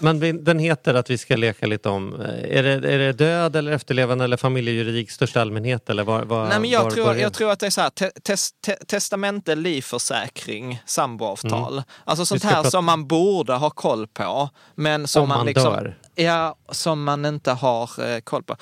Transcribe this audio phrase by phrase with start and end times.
[0.00, 3.56] Men den heter att vi ska leka lite om, eh, är det, är det död
[3.56, 5.90] eller efterlevande eller familjejuridik största allmänhet?
[5.90, 7.90] Eller var, var, Nej, men jag, var tror, jag tror att det är så här,
[7.90, 11.82] te, tes, te, testamente, livförsäkring, samboavtal.
[12.04, 12.54] Alltså sånt Mm.
[12.54, 14.50] här prata- som man borde ha koll på.
[14.74, 15.98] Men som Om man liksom, dör.
[16.14, 18.56] Ja, som man inte har eh, koll på.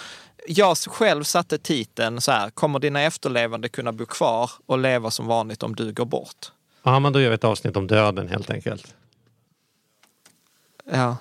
[0.46, 5.26] Jag själv satte titeln så här, kommer dina efterlevande kunna bo kvar och leva som
[5.26, 6.52] vanligt om du går bort?
[6.82, 8.94] Ja, men då gör vi ett avsnitt om döden helt enkelt.
[10.92, 11.16] Ja.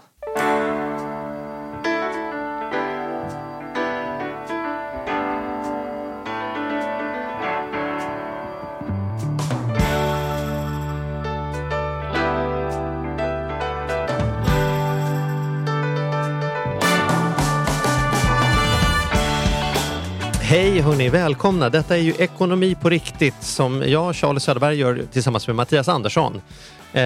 [20.50, 21.70] Hej hörni, välkomna!
[21.70, 26.42] Detta är ju Ekonomi på riktigt som jag, Charlie Söderberg, gör tillsammans med Mattias Andersson.
[26.94, 27.02] Eh,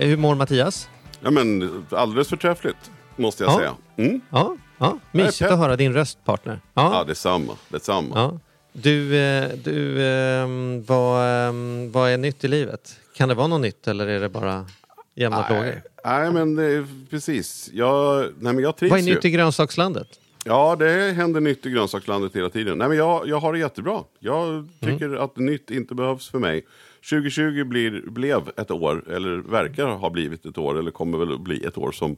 [0.00, 0.88] hur mår Mattias?
[1.20, 3.56] Ja, men alldeles förträffligt, måste jag Ja.
[3.58, 3.74] säga.
[4.08, 4.20] Mm?
[4.30, 6.60] Ja, ja mysigt att höra din röst partner.
[6.74, 7.52] Ja, Ja, detsamma.
[7.68, 8.08] detsamma.
[8.14, 8.38] ja.
[8.72, 12.96] Du, eh, du ehm, vad, ehm, vad är nytt i livet?
[13.16, 14.66] Kan det vara något nytt eller är det bara
[15.14, 15.82] jämna plågor?
[16.04, 17.70] nej, men det precis.
[17.72, 19.14] Jag, nej, men jag trivs Vad är ju.
[19.14, 20.08] nytt i grönsakslandet?
[20.48, 22.78] Ja, det händer nytt i grönsakslandet hela tiden.
[22.78, 24.04] Nej, men jag, jag har det jättebra.
[24.18, 24.68] Jag Mm.
[24.80, 26.66] tycker att nytt inte behövs för mig.
[27.10, 31.40] 2020 blir, blev ett år, eller verkar ha blivit ett år, eller kommer väl att
[31.40, 32.16] bli ett år som,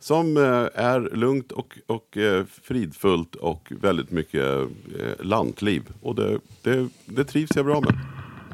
[0.00, 0.42] som eh,
[0.74, 4.66] är lugnt och, och eh, fridfullt och väldigt mycket eh,
[5.20, 5.82] lantliv.
[6.02, 7.98] Och det, det, det trivs jag bra med.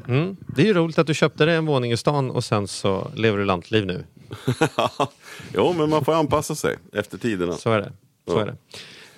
[0.09, 0.37] Mm.
[0.57, 3.11] Det är ju roligt att du köpte dig en våning i stan och sen så
[3.15, 4.05] lever du lantliv nu.
[5.55, 7.53] jo, men man får anpassa sig efter tiderna.
[7.53, 7.93] Så är det.
[8.27, 8.41] Så Ja.
[8.43, 8.57] är det.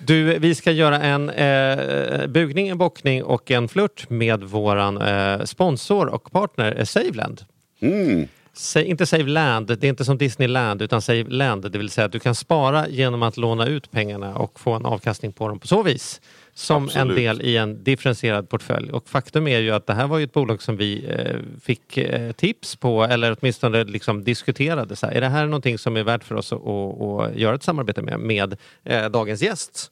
[0.05, 5.43] Du, vi ska göra en eh, bugning, en bockning och en flört med våran eh,
[5.43, 7.41] sponsor och partner eh, Saveland.
[7.79, 8.27] Mm.
[8.53, 12.05] Sa- inte Save Land, det är inte som Disneyland utan Save Land, det vill säga
[12.05, 15.59] att du kan spara genom att låna ut pengarna och få en avkastning på dem
[15.59, 16.21] på så vis.
[16.53, 17.17] Som Absolut.
[17.17, 18.91] en del i en differentierad portfölj.
[18.91, 21.97] Och faktum är ju att det här var ju ett bolag som vi eh, fick
[21.97, 24.95] eh, tips på eller åtminstone liksom diskuterade.
[24.95, 27.55] Så här, är det här någonting som är värt för oss att, att, att göra
[27.55, 29.91] ett samarbete med, med eh, dagens gäst?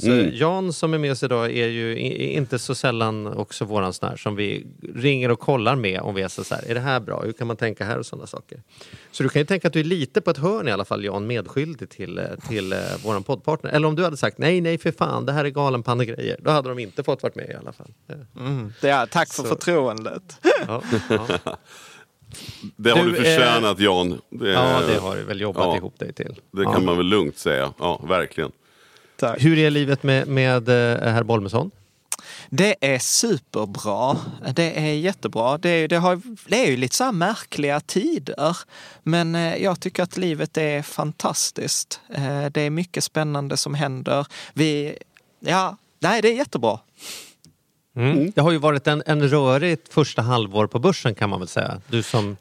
[0.00, 0.30] Så Mm.
[0.34, 4.16] Jan som är med oss idag är ju inte så sällan också våran sån här
[4.16, 7.22] som vi ringer och kollar med om vi är så här, är det här bra?
[7.24, 8.62] Hur kan man tänka här och sådana saker?
[9.10, 11.04] Så du kan ju tänka att du är lite på ett hörn i alla fall
[11.04, 13.70] Jan medskyldig till, eh, till eh, våran poddpartner.
[13.70, 16.36] Eller om du hade sagt nej, nej för fan, det här är galenpannegrejer.
[16.42, 17.90] Då hade de inte fått varit med i alla fall.
[18.08, 18.16] Eh,
[18.46, 18.72] Mm.
[18.80, 19.48] Det är, tack för Så.
[19.48, 20.36] förtroendet.
[20.66, 21.26] Ja, ja.
[22.76, 24.20] Det har Du, du förtjänat Jan.
[24.30, 25.76] Det, ja det har du väl jobbat ja.
[25.76, 26.34] ihop dig till.
[26.50, 26.72] det Ja.
[26.72, 27.72] kan man väl lugnt säga.
[27.78, 28.50] Ja, verkligen.
[29.18, 29.44] Tack.
[29.44, 31.70] Hur är livet med, med eh, herr Bolmesson?
[32.50, 34.16] Det är superbra.
[34.54, 35.58] Det är jättebra.
[35.58, 38.56] Det är, det har, det är ju lite så här märkliga tider.
[39.02, 42.00] Men eh, jag tycker att livet är fantastiskt.
[42.14, 44.26] Eh, Det är mycket spännande som händer.
[44.52, 44.98] Vi,
[45.40, 46.80] ja, nej, det är jättebra.
[47.96, 48.32] Mm.
[48.34, 51.80] Det har ju varit en, en rörig första halvår på börsen kan man väl säga.
[51.88, 52.36] Du som,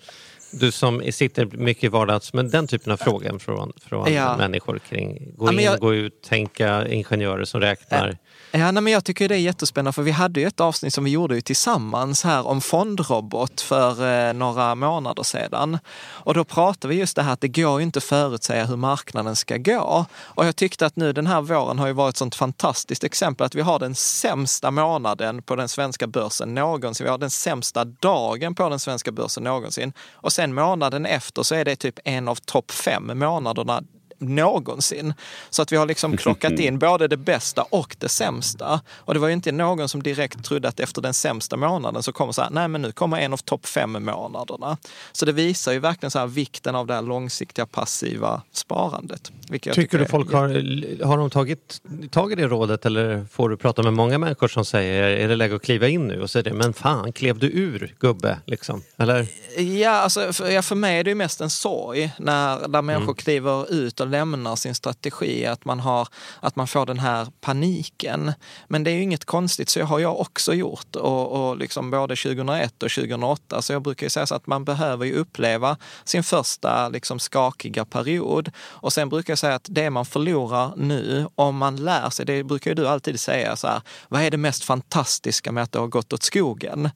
[0.52, 4.38] du som sitter mycket i vardags med den typen av frågor från, från Ja.
[4.38, 8.18] människor kring gå Ja, in, men jag- gå ut, tänka, ingenjörer som räknar.
[8.52, 11.04] Ja, nej, men jag tycker det är jättespännande för vi hade ju ett avsnitt som
[11.04, 15.80] vi gjorde ju tillsammans här om fondrobot för eh, några månader sedan.
[16.10, 18.76] Och då pratade vi just det här att det går ju inte att förutsäga hur
[18.76, 20.06] marknaden ska gå.
[20.20, 23.46] Och jag tyckte att nu den här våren har ju varit ett sånt fantastiskt exempel
[23.46, 27.04] att vi har den sämsta månaden på den svenska börsen någonsin.
[27.04, 29.94] Vi har den sämsta dagen på den svenska börsen någonsin.
[30.12, 33.84] Och sen månaden efter så är det typ en av topp fem månaderna
[34.18, 35.14] någonsin.
[35.50, 38.82] Så att vi har liksom klockat in både det bästa och det sämsta.
[38.96, 42.12] Och det var ju inte någon som direkt trodde att efter den sämsta månaden så
[42.12, 44.78] kommer så här, nej men nu kommer en av topp fem månaderna.
[45.12, 49.32] Så det visar ju verkligen så här vikten av det här långsiktiga passiva sparandet.
[49.50, 51.82] jag Tycker du folk har, har de tagit
[52.12, 55.36] tag i det rådet eller får du prata med många människor som säger är det
[55.36, 56.22] läge att kliva in nu?
[56.22, 58.40] Och är det men fan, klev du ur gubbe?
[58.46, 58.84] Liksom.
[58.98, 59.28] Eller?
[59.58, 63.14] Ja, alltså, för, ja, för mig är det ju mest en sorg när, när människor
[63.14, 66.08] kliver ut och lämnar sin strategi, att man, har,
[66.40, 68.34] att man får den här paniken.
[68.68, 70.96] Men det är ju inget konstigt, så har jag också gjort.
[70.96, 73.62] Och, och liksom både 2001 och 2008.
[73.62, 77.86] Så jag brukar ju säga så att man behöver ju uppleva sin första liksom skakiga
[77.86, 78.52] period.
[78.60, 82.44] Och sen brukar jag säga att det man förlorar nu, om man lär sig, det
[82.44, 85.80] brukar ju du alltid säga så här, vad är det mest fantastiska med att det
[85.80, 86.90] har gått åt skogen?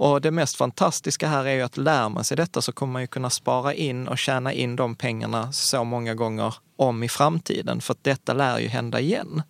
[0.00, 3.02] Och det mest fantastiska här är ju att lär man sig detta så kommer man
[3.02, 7.80] ju kunna spara in och tjäna in de pengarna så många gånger om i framtiden.
[7.80, 9.42] För att detta lär ju hända igen.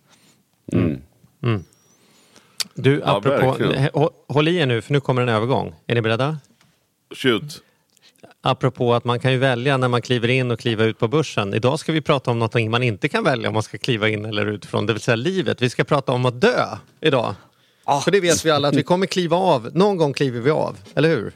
[0.73, 1.63] Mm.
[2.73, 5.75] Du, Ja, apropå, håll i er nu för nu kommer en övergång.
[5.87, 6.37] Är ni beredda?
[7.15, 7.61] Shoot.
[8.41, 11.53] Apropå att man kan ju välja när man kliver in och kliva ut på börsen.
[11.53, 14.25] Idag ska vi prata om någonting man inte kan välja om man ska kliva in
[14.25, 15.61] eller ut från, det vill säga livet.
[15.61, 16.65] Vi ska prata om att dö
[17.01, 17.35] idag.
[18.03, 19.69] För det vet vi alla att vi kommer kliva av.
[19.73, 21.33] Någon gång kliver vi av, eller hur?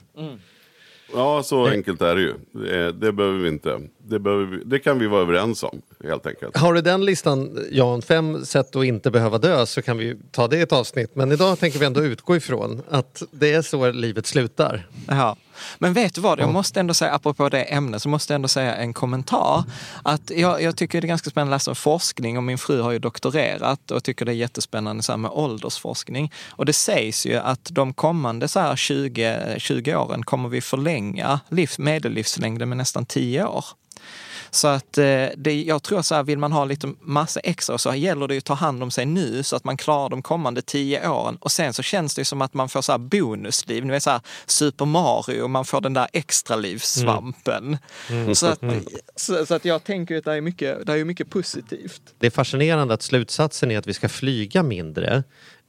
[1.13, 2.33] Ja, så enkelt är det ju.
[2.51, 3.81] Det, det behöver vi inte.
[4.07, 6.57] Det, behöver vi, det kan vi vara överens om, helt enkelt.
[6.57, 10.47] Har du den listan, Jan, fem sätt att inte behöva dö, så kan vi ta
[10.47, 11.15] det i ett avsnitt.
[11.15, 14.87] Men idag tänker vi ändå utgå ifrån att det är så livet slutar.
[15.07, 15.37] Ja.
[15.77, 18.47] Men vet du vad, jag måste ändå säga, apropå det ämnet, så måste jag ändå
[18.47, 19.63] säga en kommentar.
[20.03, 22.81] Att jag, jag tycker det är ganska spännande att läsa om forskning och min fru
[22.81, 26.31] har ju doktorerat och tycker det är jättespännande så här med åldersforskning.
[26.49, 31.39] Och det sägs ju att de kommande så här 20, 20 åren kommer vi förlänga
[31.49, 33.65] liv, medellivslängden med nästan 10 år.
[34.49, 37.95] Så att eh, det, jag tror så här, vill man ha lite massa extra så
[37.95, 40.61] gäller det ju att ta hand om sig nu så att man klarar de kommande
[40.61, 41.37] tio åren.
[41.41, 44.09] Och sen så känns det som att man får så här bonusliv, ni vet så
[44.09, 47.77] här Super Mario, man får den där extra livssvampen.
[48.33, 48.59] Så, att,
[49.15, 52.01] så, så att jag tänker att det är mycket, det är mycket positivt.
[52.19, 55.23] Det är fascinerande att slutsatsen är att vi ska flyga mindre.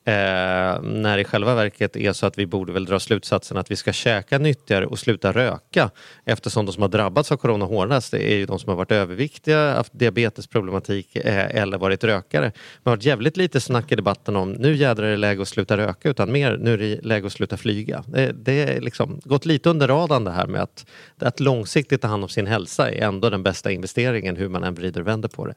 [0.07, 3.77] Eh, när i själva verket är så att vi borde väl dra slutsatsen att vi
[3.77, 5.91] ska käka nyttigare och sluta röka.
[6.25, 8.93] Eftersom de som har drabbats av corona hårdast det är ju de som har varit
[8.93, 12.45] överviktiga, haft diabetesproblematik eh, eller varit rökare.
[12.45, 15.43] Man det har varit jävligt lite snack i debatten om nu jädrar är det läge
[15.43, 18.05] att sluta röka utan mer nu är det läge att sluta flyga.
[18.07, 20.87] Det, det är liksom gått lite under radarn det här med att,
[21.19, 24.75] att långsiktigt ta hand om sin hälsa är ändå den bästa investeringen hur man än
[24.75, 25.55] vrider och vänder på det.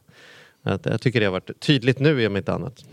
[0.63, 2.83] Att Jag tycker det har varit tydligt nu om inte annat.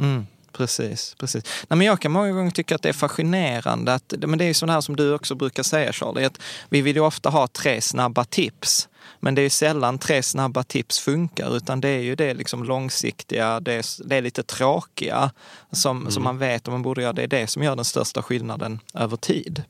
[0.00, 1.44] Mm, precis, precis.
[1.68, 3.94] Nej, men jag kan många gånger tycka att det är fascinerande.
[3.94, 6.82] Att, men det är ju sånt här som du också brukar säga Charlie, att vi
[6.82, 8.88] vill ju ofta ha tre snabba tips.
[9.20, 12.64] Men det är ju sällan tre snabba tips funkar, utan det är ju det liksom
[12.64, 15.30] långsiktiga, det är, det är lite tråkiga
[15.72, 17.12] som, som man vet om man borde göra.
[17.12, 19.62] Det är det som gör den största skillnaden över tid.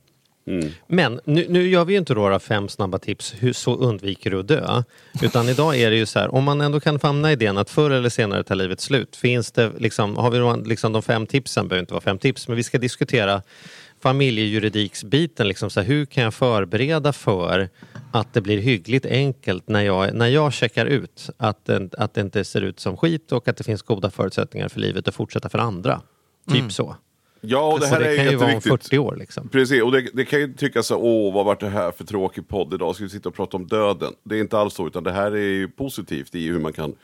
[0.86, 4.40] Men nu, nu gör vi ju inte några fem snabba tips, hur så undviker du
[4.40, 4.82] att dö?
[5.22, 7.90] Utan idag är det ju så här, om man ändå kan famna idén att förr
[7.90, 11.68] eller senare tar livet slut, finns det liksom, har vi då liksom de fem tipsen,
[11.68, 13.42] behöver inte vara fem tips, men vi ska diskutera
[14.02, 17.68] familjejuridiksbiten, liksom så här, hur kan jag förbereda för
[18.12, 22.20] att det blir hyggligt enkelt när jag, när jag checkar ut att, det- att det
[22.20, 25.48] inte ser ut som skit och att det finns goda förutsättningar för livet att fortsätta
[25.48, 26.00] för andra.
[26.50, 26.96] Typ så.
[27.46, 28.88] Ja, och det här det är kan ju vara om jätteviktigt.
[28.88, 29.16] 40 år.
[29.16, 29.48] Liksom.
[29.48, 32.48] Precis, och det, det kan ju tyckas så åh vad vart det här för tråkig
[32.48, 34.12] podd idag, ska vi sitta och prata om döden?
[34.22, 36.94] Det är inte alls så, utan det här är ju positivt i hur man kan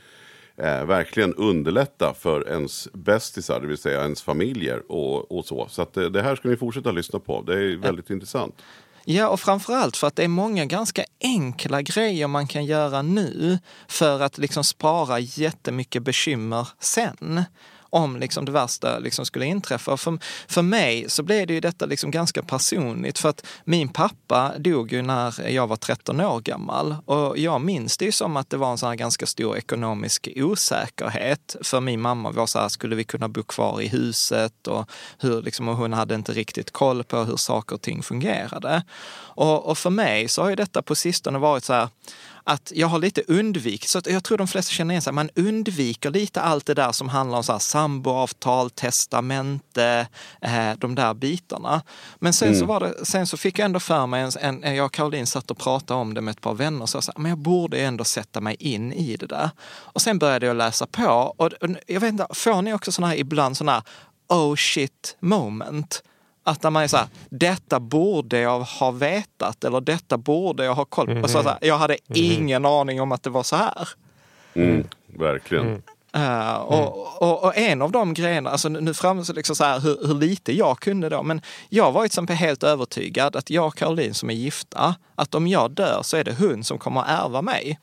[0.57, 5.67] eh, verkligen underlätta för ens bästisar, det vill säga ens familjer och, och så.
[5.71, 8.55] Så att, eh, det här ska ni fortsätta lyssna på, det är väldigt intressant.
[9.05, 13.59] Ja, och framförallt för att det är många ganska enkla grejer man kan göra nu
[13.89, 17.45] för att liksom spara jättemycket bekymmer sen.
[17.91, 19.97] Om liksom det värsta liksom skulle inträffa.
[19.97, 24.53] För, för mig så blev det ju detta liksom ganska personligt för att min pappa
[24.59, 28.51] dog ju när jag var 13 år gammal och jag minns det ju som att
[28.51, 31.57] det var en sån här ganska stor ekonomisk osäkerhet.
[31.63, 35.43] För min mamma var så här, skulle vi kunna bo kvar i huset och, hur,
[35.43, 38.83] liksom, och hon hade inte riktigt koll på hur saker och ting fungerade.
[39.41, 41.89] Och, och för mig så har ju detta på sistone varit så här
[42.45, 45.31] att jag har lite undvikit, så att jag tror de flesta känner igen sig, man
[45.35, 50.07] undviker lite allt det där som handlar om så här samboavtal, testamente,
[50.41, 51.83] eh, de där bitarna.
[52.19, 54.87] Men sen, så var det, sen så fick jag ändå för mig, en, en, jag
[54.87, 57.29] och Caroline satt och pratade om det med ett par vänner, så jag sa, men
[57.29, 59.51] jag borde ändå sätta mig in i det där.
[59.71, 63.07] Och sen började jag läsa på och, och jag vet inte, får ni också såna
[63.07, 63.83] här ibland såna här
[64.29, 66.03] oh shit moment?
[66.43, 70.75] Att när man är så här, detta borde jag ha vetat eller detta borde jag
[70.75, 71.21] ha koll på.
[71.21, 73.89] Och så, så här, jag hade ingen aning om att det var så här.
[74.55, 75.83] Mm, verkligen.
[76.13, 79.81] Eh, och, och, och en av de grejerna, alltså nu framgår det liksom så här
[79.81, 83.51] hur, hur lite jag kunde då, men jag var ju till exempel helt övertygad att
[83.51, 86.79] jag och Caroline som är gifta, att om jag dör så är det hon som
[86.79, 87.79] kommer att ärva mig.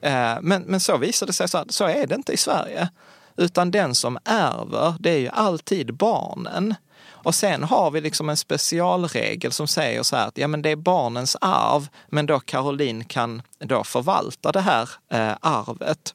[0.00, 2.88] Eh, men, men så visade det sig, så, här, så är det inte i Sverige.
[3.36, 6.74] Utan den som ärver, det är ju alltid barnen.
[7.22, 10.70] Och sen har vi liksom en specialregel som säger så här att ja, men det
[10.70, 16.14] är barnens arv, men då Caroline kan då förvalta det här eh, arvet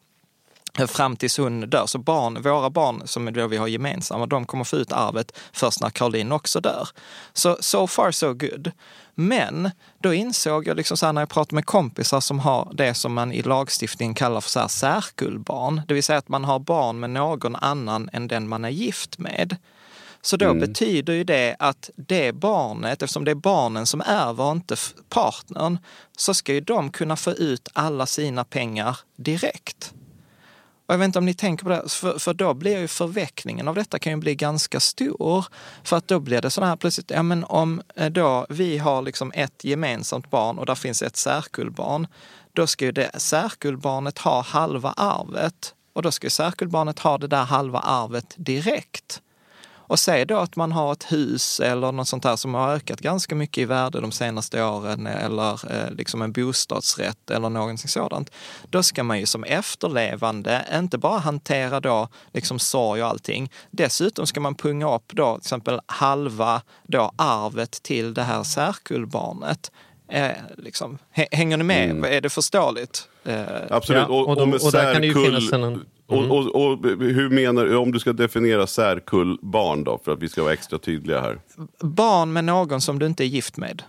[0.88, 1.86] fram tills hon dör.
[1.86, 5.82] Så barn, våra barn som då vi har gemensamma, de kommer få ut arvet först
[5.82, 6.88] när Caroline också dör.
[7.34, 8.72] Så so far so good.
[9.16, 12.94] Men då insåg jag liksom så här, när jag pratade med kompisar som har det
[12.94, 16.60] som man i lagstiftningen kallar för så här särkullbarn, det vill säga att man har
[16.60, 19.58] barn med någon annan än den man är gift med.
[20.26, 24.76] Så då betyder ju det att det barnet, eftersom det är barnen som ärver inte
[25.10, 25.78] partnern,
[26.18, 29.94] så ska ju de kunna få ut alla sina pengar direkt.
[30.86, 33.68] Och jag vet inte om ni tänker på det, för, för då blir ju förveckningen
[33.68, 35.46] av detta kan ju bli ganska stor.
[35.84, 39.02] För att då blir det så här plötsligt, ja men om eh, då vi har
[39.02, 42.08] liksom ett gemensamt barn och där finns ett särkullbarn,
[42.54, 45.76] då ska ju det särkullbarnet ha halva arvet.
[45.94, 49.22] Och då ska ju särkullbarnet ha det där halva arvet direkt.
[49.94, 53.00] Och säg då att man har ett hus eller något sånt här som har ökat
[53.00, 58.30] ganska mycket i värde de senaste åren eller eh, liksom en bostadsrätt eller någonting sådant.
[58.70, 63.52] Då ska man ju som efterlevande inte bara hantera då liksom sorg och allting.
[63.72, 69.72] Dessutom ska man punga upp då till exempel halva då arvet till det här särkullbarnet.
[70.12, 72.06] Eh, liksom, hä- hänger ni med?
[72.06, 73.08] Är det förståeligt?
[73.26, 75.86] Eh, Absolut, Ja, och, och och, och där kan det ju finnas en-
[76.18, 76.32] mm.
[76.32, 80.30] Och, och, och hur menar du, om du ska definiera särkullbarn då, för att vi
[80.30, 81.40] ska vara extra tydliga här?
[81.80, 83.84] barn med någon som du inte är gift med.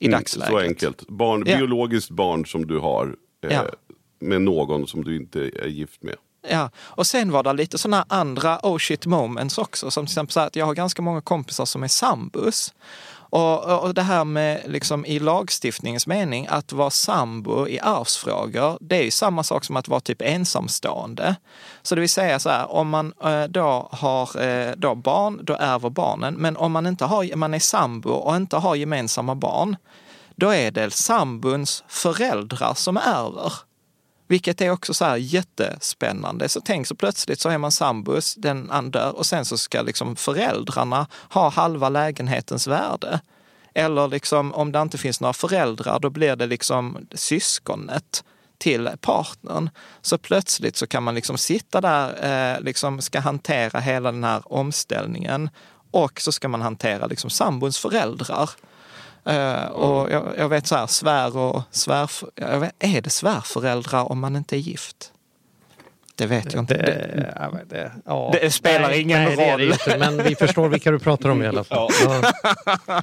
[0.00, 0.50] I Mm, dagsläget.
[0.52, 1.08] Så enkelt.
[1.08, 1.56] Barn, Ja.
[1.56, 3.64] Biologiskt barn som du har eh, Ja.
[4.20, 6.14] med någon som du inte är gift med.
[6.50, 9.90] Ja, och sen var det lite sådana andra oh shit moments också.
[9.90, 12.74] Som till exempel så att jag har ganska många kompisar som är sambus.
[13.30, 18.96] Och, och det här med liksom i lagstiftningens mening att vara sambo i arvsfrågor, det
[18.96, 21.36] är ju samma sak som att vara typ ensamstående.
[21.82, 25.56] Så det vill säga så här, om man eh, då har eh, då barn, då
[25.60, 26.34] ärver barnen.
[26.34, 29.76] Men om man inte har, man är sambo och inte har gemensamma barn,
[30.36, 33.52] då är det sambons föräldrar som ärver.
[34.30, 36.48] Vilket är också så här jättespännande.
[36.48, 40.16] Så tänk så plötsligt så är man sambus, den andra och sen så ska liksom
[40.16, 43.20] föräldrarna ha halva lägenhetens värde.
[43.74, 48.24] Eller liksom om det inte finns några föräldrar, då blir det liksom syskonet
[48.58, 49.70] till partnern.
[50.02, 54.52] Så plötsligt så kan man liksom sitta där, eh, liksom ska hantera hela den här
[54.52, 55.50] omställningen
[55.90, 58.50] och så ska man hantera liksom sambons föräldrar.
[59.24, 62.24] Eh, och jag, jag vet så här, svär och svärf...
[62.34, 65.12] Jag vet, är det svärföräldrar om man inte är gift?
[66.14, 66.74] Det vet jag inte.
[66.74, 68.34] Det, Det, ja, det, ja.
[68.40, 69.72] Det spelar ingen nej, Det är det roll.
[69.72, 71.88] inte, men vi förstår vilka du pratar om i alla fall.
[72.86, 73.02] Ja.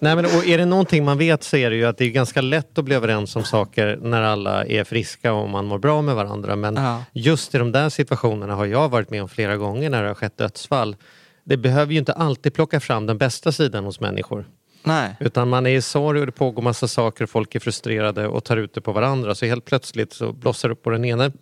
[0.00, 2.08] Nej, men, och är det någonting man vet så är det ju att det är
[2.10, 6.02] ganska lätt att bli överens om saker när alla är friska och man mår bra
[6.02, 6.56] med varandra.
[6.56, 7.04] Men Ja.
[7.12, 10.14] just i de där situationerna har jag varit med om flera gånger när det har
[10.14, 10.96] skett dödsfall.
[11.44, 14.46] Det behöver ju inte alltid plocka fram den bästa sidan hos människor.
[14.88, 15.16] Nej.
[15.20, 18.44] Utan man är i sorg och det pågår massa saker och folk är frustrerade och
[18.44, 19.34] tar ut det på varandra.
[19.34, 21.32] Så helt plötsligt så blossar det upp på den ena,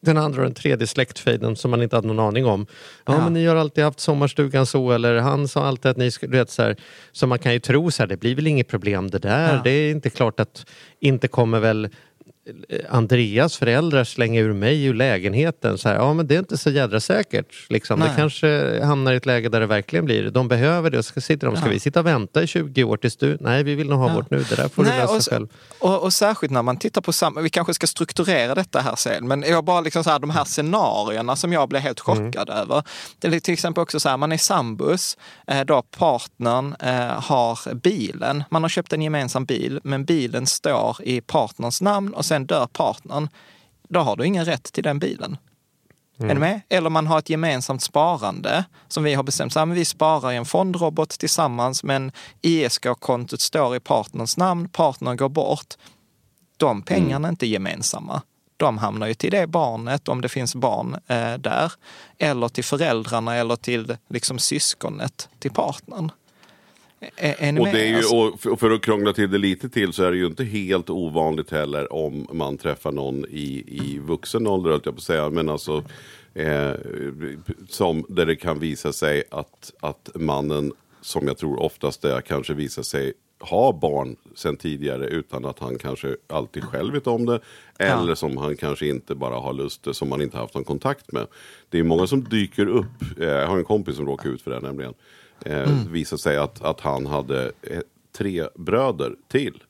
[0.00, 2.66] den andra och den tredje släktfejden som man inte hade någon aning om.
[3.06, 3.24] Ja, Ja.
[3.24, 6.38] men ni har alltid haft sommarstugan så eller han sa alltid att ni skulle, du
[6.38, 6.76] vet så här.
[7.12, 9.54] Så man kan ju tro så här, det blir väl inget problem det där.
[9.54, 9.60] Ja.
[9.64, 10.66] Det är inte klart att
[11.00, 11.88] inte kommer väl
[12.88, 15.78] Andreas föräldrar slänga ur mig ur lägenheten.
[15.78, 17.66] Så här, ja men det är inte så jädra säkert.
[17.70, 18.00] Liksom.
[18.00, 21.02] Det kanske hamnar i ett läge där det verkligen blir De behöver det.
[21.02, 21.70] Ska, sitter de, ska Ja.
[21.72, 23.36] vi sitta och vänta i 20 år tills du...
[23.40, 24.14] Nej, vi vill nog ha Ja.
[24.14, 24.44] vårt nu.
[24.48, 25.48] Det där får Nej, du lösa och, själv.
[25.78, 29.28] och, och särskilt när man tittar på samma, vi kanske ska strukturera detta här sen,
[29.28, 32.82] men jag bara liksom så här, de här scenarierna som jag blev helt chockad över.
[33.18, 37.74] Det är till exempel också så här, man är sambus, eh, då partnern eh, har
[37.74, 42.46] bilen, man har köpt en gemensam bil, men bilen står i partnerns namn och sen
[42.46, 43.28] dör partnern.
[43.88, 45.36] Då har du ingen rätt till den bilen.
[46.18, 46.60] Är du med?
[46.68, 49.52] Eller man har ett gemensamt sparande som vi har bestämt.
[49.52, 52.12] Så här, vi sparar i en fondrobot tillsammans men
[52.42, 55.74] ISK-kontot står i partnerns namn, partnern går bort.
[56.56, 58.22] De pengarna är inte gemensamma.
[58.56, 61.72] De hamnar ju till det barnet, om det finns barn eh, där,
[62.18, 66.10] eller till föräldrarna eller till liksom, syskonet till partnern.
[67.52, 68.16] Ni Och, det är ju, Alltså,
[68.50, 71.50] och för- att krångla till det lite till så är det ju inte helt ovanligt
[71.50, 75.30] heller om man träffar någon i, i vuxen ålder, höll jag på att säga.
[75.30, 75.84] Men alltså,
[76.34, 76.70] eh,
[77.68, 82.54] som, där det kan visa sig att, att mannen, som jag tror oftast är, kanske
[82.54, 87.40] visar sig ha barn sen tidigare utan att han kanske alltid själv vet om det.
[87.78, 91.26] Eller som han kanske inte bara har lust som man inte haft någon kontakt med.
[91.70, 92.86] Det är många som dyker upp.
[93.20, 94.94] Eh, Jag har en kompis som råkar ut för det här nämligen.
[95.46, 95.92] Eh, Mm.
[95.92, 97.80] Visar sig att, att han hade eh,
[98.16, 99.62] tre bröder till.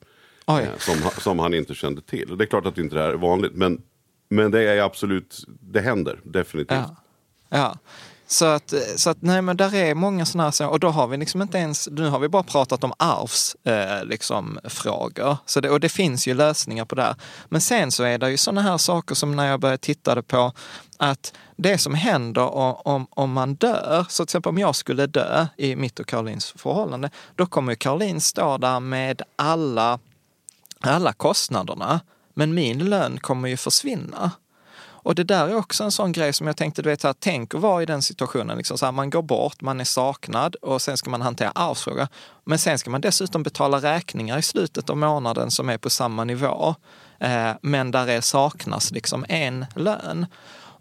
[0.62, 2.36] Eh, som, som han inte kände till.
[2.36, 3.54] Det är klart att inte det här är vanligt.
[3.54, 3.82] Men,
[4.28, 6.78] men det är absolut, det händer definitivt.
[6.78, 6.96] Ja.
[7.48, 7.78] ja.
[8.32, 11.16] Så att, så att nej men där är många sådana här, och då har vi
[11.16, 13.98] liksom inte ens, nu har vi bara pratat om arvsfrågor.
[14.00, 15.36] Eh, liksom, frågor.
[15.46, 17.02] så det, och det finns ju lösningar på det.
[17.02, 17.14] här.
[17.48, 20.52] Men sen så är det ju sådana här saker som när jag började titta på
[20.96, 25.06] att det som händer om, om, om man dör, så till exempel om jag skulle
[25.06, 29.98] dö i mitt och Karolins förhållande, då kommer ju Karolin stå där med alla,
[30.80, 32.00] alla kostnaderna.
[32.34, 34.30] Men min lön kommer ju försvinna.
[35.02, 37.14] Och det där är också en sån grej som jag tänkte, du vet, så här,
[37.18, 38.56] tänk att vara i den situationen.
[38.56, 42.08] Liksom så här, man går bort, man är saknad och sen ska man hantera arvsfrågor.
[42.44, 46.24] Men sen ska man dessutom betala räkningar i slutet av månaden som är på samma
[46.24, 46.74] nivå.
[47.20, 50.26] Eh, men där det saknas liksom en lön.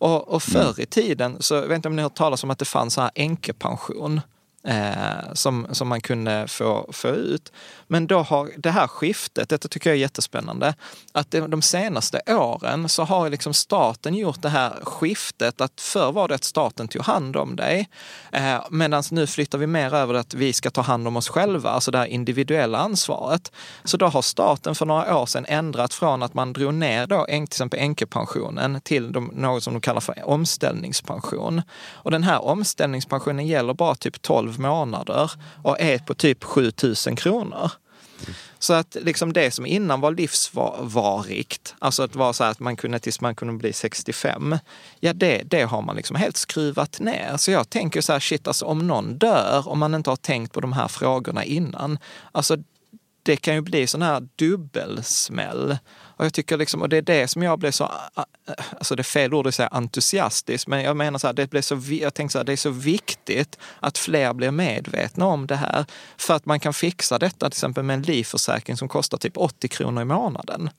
[0.02, 2.50] Och, och förr i tiden, så jag vet inte om ni har hört talas om
[2.50, 4.22] att det fanns så här änkepension.
[4.64, 7.52] Eh, som, som man kunde få, få ut.
[7.88, 10.76] Men då har det här skiftet, detta tycker jag är jättespännande,
[11.12, 16.12] att det, de senaste åren så har liksom staten gjort det här skiftet att förr
[16.12, 17.90] var det att staten tog hand om dig.
[18.32, 21.70] Eh, Medan nu flyttar vi mer över att vi ska ta hand om oss själva,
[21.70, 23.52] alltså det här individuella ansvaret.
[23.84, 27.26] Så då har staten för några år sedan ändrat från att man drog ner då,
[27.30, 31.62] en- till exempel änkepensionen till de, något som de kallar för omställningspension.
[31.94, 35.32] Och den här omställningspensionen gäller bara typ 12 månader
[35.64, 37.72] och är på typ 7000 kronor.
[38.60, 42.76] Så att liksom det som innan var livsvarigt, alltså att vara så här att man
[42.76, 44.58] kunde tills man kunde bli 65,
[45.00, 47.38] ja det, det har man liksom helt skruvat ner.
[47.38, 50.54] Så jag tänker så här, shit alltså om någon dör, om man inte har tänkt
[50.54, 51.98] på de här frågorna innan,
[52.32, 52.58] alltså
[53.24, 55.78] det kan ju bli sån här dubbelsmäll.
[56.02, 57.92] Och jag tycker liksom, och det är det som jag blev så,
[58.78, 61.62] alltså det är fel ord att säga entusiastisk, men jag menar så här, det blir
[61.62, 65.56] så, jag tänker så här, det är så viktigt att fler blir medvetna om det
[65.56, 65.86] här.
[66.18, 69.68] För att man kan fixa detta till exempel med en livförsäkring som kostar typ 80
[69.68, 70.70] kronor i månaden.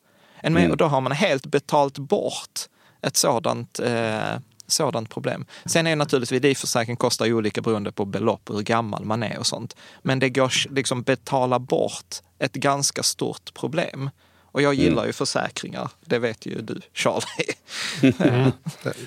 [0.40, 2.60] En med, Och då har man helt betalt bort
[3.02, 4.38] ett sådant eh,
[4.72, 5.44] sådant problem.
[5.64, 9.38] Sen är naturligtvis livförsäkring kostar ju olika beroende på belopp och hur gammal man är
[9.38, 9.76] och sånt.
[10.02, 14.10] Men det går liksom betala bort ett ganska stort problem.
[14.52, 17.54] Och jag gillar ju försäkringar, det vet ju du Charlie.
[18.00, 18.12] Där-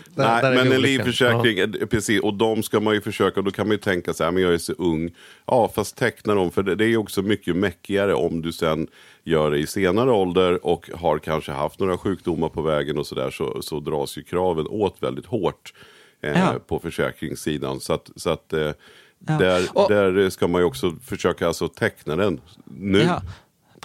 [0.16, 3.40] Nej, där är vi men en livförsäkring, eh, precis, och de ska man ju försöka,
[3.40, 5.12] och då kan man ju tänka så här, men jag är så ung.
[5.46, 8.88] Ja, fast teckna dem, för det, det är ju också mycket mäckigare om du sen
[9.24, 13.32] gör det i senare ålder och har kanske haft några sjukdomar på vägen och sådär,
[13.32, 15.74] så, så dras ju kraven åt väldigt hårt
[16.22, 16.60] eh, Ja.
[16.68, 17.80] på försäkringssidan.
[17.80, 18.72] Så att, så att eh,
[19.20, 23.00] där, Och- där ska man ju också försöka alltså teckna den nu.
[23.02, 23.22] Ja,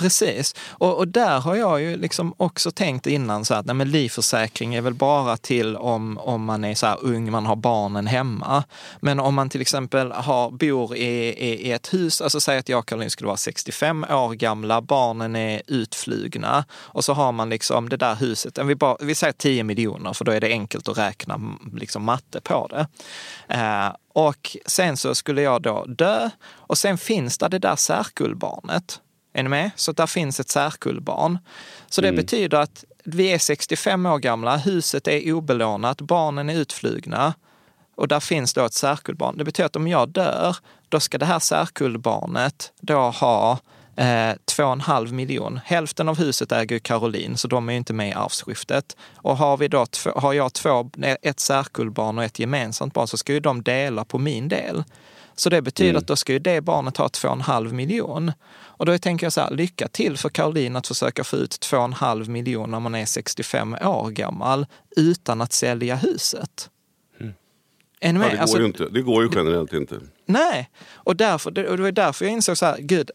[0.01, 0.55] precis.
[0.69, 4.75] Och, och där har jag ju liksom också tänkt innan så att nej, men livförsäkring
[4.75, 8.65] är väl bara till om, om man är så här ung, man har barnen hemma.
[9.01, 12.69] Men om man till exempel har, bor i, i, i ett hus, alltså säg att
[12.69, 17.49] jag och Caroline skulle vara 65 år gamla, barnen är utflugna och så har man
[17.51, 20.89] liksom det där huset, vi, bara, vi säger 10 miljoner för då är det enkelt
[20.89, 21.41] att räkna
[21.73, 22.87] liksom matte på det.
[23.55, 29.01] Eh, och sen så skulle jag då dö och sen finns det det där särkullbarnet.
[29.33, 29.71] Är ni med?
[29.77, 31.39] Så där finns ett särkullbarn.
[31.89, 37.35] Så det betyder att vi är 65 år gamla, huset är obelånat, barnen är utflugna
[38.01, 39.39] och där finns då ett särkullbarn.
[39.39, 40.57] Det betyder att om jag dör,
[40.89, 43.59] då ska det här särkullbarnet då ha
[43.97, 45.61] eh, 2,5 miljon.
[45.65, 48.97] Hälften av huset äger ju Caroline, så de är ju inte med i arvsskiftet.
[49.15, 50.91] Och har, vi då två, har jag två,
[51.23, 54.85] ett särkullbarn och ett gemensamt barn så ska ju de dela på min del.
[55.37, 58.33] Så det betyder att då ska ju det barnet ha 2,5 miljon.
[58.53, 62.29] Och då tänker jag så här, lycka till för Caroline att försöka få ut 2,5
[62.29, 64.67] miljon när man är 65 år gammal
[64.97, 66.71] utan att sälja huset.
[67.21, 67.33] Ni
[68.03, 68.89] Ja, det, går Alltså, ju inte.
[68.89, 70.01] det går ju generellt inte.
[70.27, 73.11] Nej, och, därför, och det var därför jag insåg så här, gud,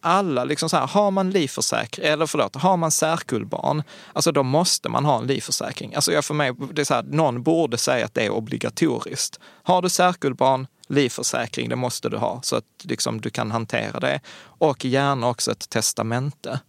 [0.00, 4.88] alla liksom så här, har man livförsäkring, eller förlåt, har man särkullbarn, alltså då måste
[4.88, 5.94] man ha en livförsäkring.
[5.94, 9.40] Alltså jag för mig, det är så här, någon borde säga att det är obligatoriskt.
[9.62, 14.20] Har du särkullbarn, livförsäkring, det måste du ha så att liksom, du kan hantera det.
[14.40, 16.60] Och gärna också ett testamente.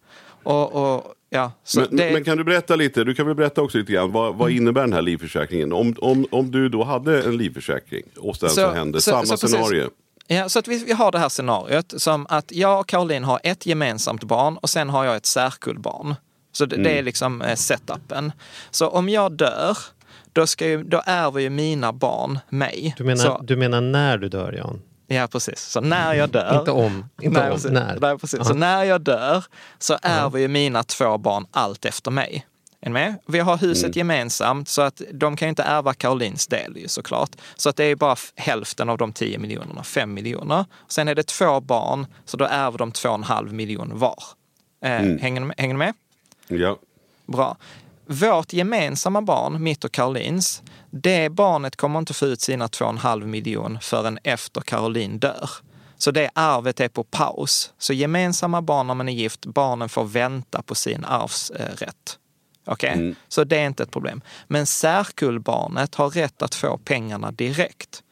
[0.44, 3.78] Och, och ja, Men, det, men kan du berätta lite, du kan väl berätta också
[3.78, 5.74] lite grann, vad, vad innebär den här livförsäkringen?
[5.74, 9.26] Om, om, om du då hade en livförsäkring och sen så, Så- hände så- samma
[9.26, 9.52] så precis.
[9.52, 9.90] scenario.
[10.28, 13.40] Ja, så att vi, vi har det här scenariot som att jag och Caroline har
[13.44, 16.16] ett gemensamt barn och sen har jag ett särkullbarn.
[16.52, 18.32] Så det, det är liksom eh, setupen.
[18.72, 19.78] Så om jag dör,
[20.34, 22.96] då, ska ju, då ärver ju mina barn mig.
[22.98, 24.82] Du menar, så, du menar när du dör Jan?
[25.08, 25.60] Ja, precis.
[25.60, 26.60] Så när jag dör...
[26.60, 27.72] Inte om, inte Nej, om, precis.
[27.72, 27.98] när.
[28.02, 28.48] Nej, precis.
[28.48, 29.44] Så när jag dör
[29.80, 32.46] så ärver ju mina två barn allt efter mig.
[32.82, 33.16] Är ni med?
[33.28, 37.30] Vi har huset gemensamt så att de kan ju inte ärva Karolins del ju såklart.
[37.56, 40.66] Så att det är bara f- hälften av de 10 miljonerna, 5 miljoner.
[40.88, 44.24] Sen är det två barn, så då ärver de 2,5 miljoner var.
[44.86, 45.94] Eh, hänger, ni med- hänger ni med?
[46.48, 46.78] Ja.
[47.26, 47.58] Bra.
[48.10, 53.78] Vårt gemensamma barn, mitt och Karolins, det barnet kommer inte få ut sina 2,5 miljon
[53.82, 55.50] förrän efter Caroline dör.
[55.98, 57.74] Så det arvet är på paus.
[57.78, 62.20] Så gemensamma barn när man är gift, barnen får vänta på sin arvsrätt.
[62.66, 62.92] Okej?
[62.92, 63.16] Okay?
[63.28, 64.22] Så det är inte ett problem.
[64.48, 68.04] Men särkullbarnet har rätt att få pengarna direkt.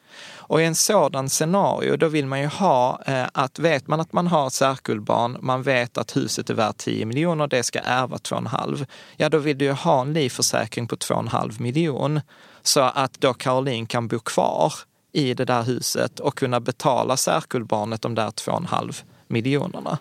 [0.50, 4.14] Och i en sådan scenario, då vill man ju ha eh, att vet man att
[4.14, 8.18] man har ett särkullbarn, man vet att huset är värt 10 miljoner, det ska ärva
[8.18, 8.86] 2,5.
[9.18, 12.22] Ja, då vill du ju ha en livförsäkring på 2,5 miljon
[12.62, 14.74] så att då Caroline kan bo kvar
[15.12, 19.98] i det där huset och kunna betala särkullbarnet de där 2,5 miljonerna.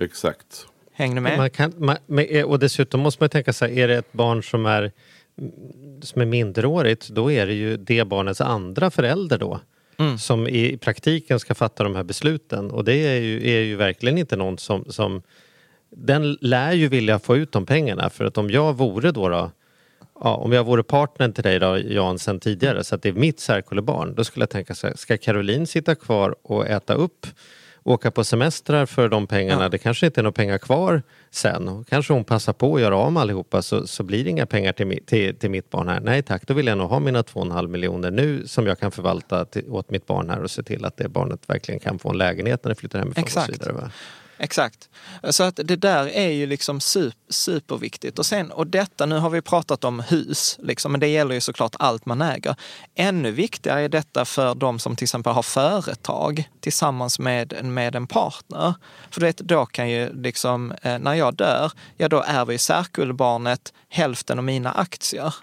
[0.00, 0.66] Exakt.
[0.92, 1.38] Hänger du med?
[1.38, 1.96] Man kan, man,
[2.44, 4.92] och dessutom måste man tänka sig, är det ett barn som är,
[6.02, 9.60] som är minderårigt, då är det ju det barnets andra förälder då.
[10.00, 10.18] Mm.
[10.18, 12.70] Som i praktiken ska fatta de här besluten.
[12.70, 15.22] Och det är ju, är ju verkligen inte någon som, som...
[15.90, 19.50] Den lär ju vilja få ut de pengarna för att om jag vore då, då
[20.20, 23.12] ja, om jag vore partner till dig då, Jan, sen tidigare, så att det är
[23.12, 27.26] mitt särkullebarn, då skulle jag tänka så här, ska Caroline sitta kvar och äta upp
[27.84, 29.62] åka på semestrar för de pengarna.
[29.62, 29.68] Ja.
[29.68, 31.84] Det kanske inte är några pengar kvar sen.
[31.88, 34.72] Kanske hon passar på att göra av med allihopa så, så blir det inga pengar
[34.72, 36.00] till, till, till mitt barn här.
[36.00, 39.44] Nej tack, då vill jag nog ha mina 2,5 miljoner nu som jag kan förvalta
[39.44, 42.18] till, åt mitt barn här och se till att det barnet verkligen kan få en
[42.18, 43.24] lägenhet när det flyttar hemifrån.
[43.24, 43.48] Exakt.
[43.48, 43.90] Och så vidare, va?
[44.42, 44.88] Exakt.
[45.30, 46.80] Så att det där är ju liksom
[47.28, 48.18] superviktigt.
[48.18, 51.40] Och, sen, och detta, nu har vi pratat om hus, liksom, men det gäller ju
[51.40, 52.56] såklart allt man äger.
[52.94, 58.06] Ännu viktigare är detta för de som till exempel har företag tillsammans med, med en
[58.06, 58.74] partner.
[59.10, 62.58] För du vet, då kan ju liksom, eh, när jag dör, ja då ärver ju
[62.58, 65.34] särkullbarnet hälften av mina aktier.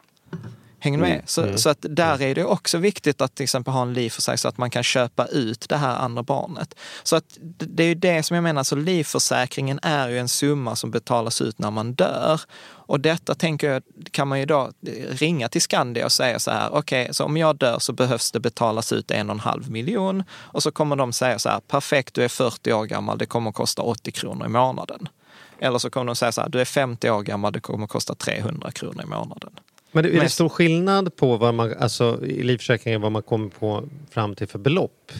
[0.79, 1.11] Hänger med?
[1.11, 1.21] Mm.
[1.25, 1.57] Så, mm.
[1.57, 4.57] så att där är det också viktigt att till exempel ha en livförsäkring så att
[4.57, 6.75] man kan köpa ut det här andra barnet.
[7.03, 10.75] Så att det är ju det som jag menar, så livförsäkringen är ju en summa
[10.75, 12.41] som betalas ut när man dör.
[12.87, 14.71] Och detta tänker jag, kan man ju då
[15.09, 18.31] ringa till Skandia och säga så här, okej, okay, så om jag dör så behövs
[18.31, 20.23] det betalas ut en och en halv miljon.
[20.31, 23.49] Och så kommer de säga så här, perfekt, du är 40 år gammal, det kommer
[23.49, 25.09] att kosta 80 kronor i månaden.
[25.59, 27.89] Eller så kommer de säga så här, du är 50 år gammal, det kommer att
[27.89, 29.51] kosta 300 kronor i månaden.
[29.97, 33.83] Men är det stor skillnad på vad man, alltså, i livförsäkringen vad man kommer på
[34.11, 35.11] fram till för belopp?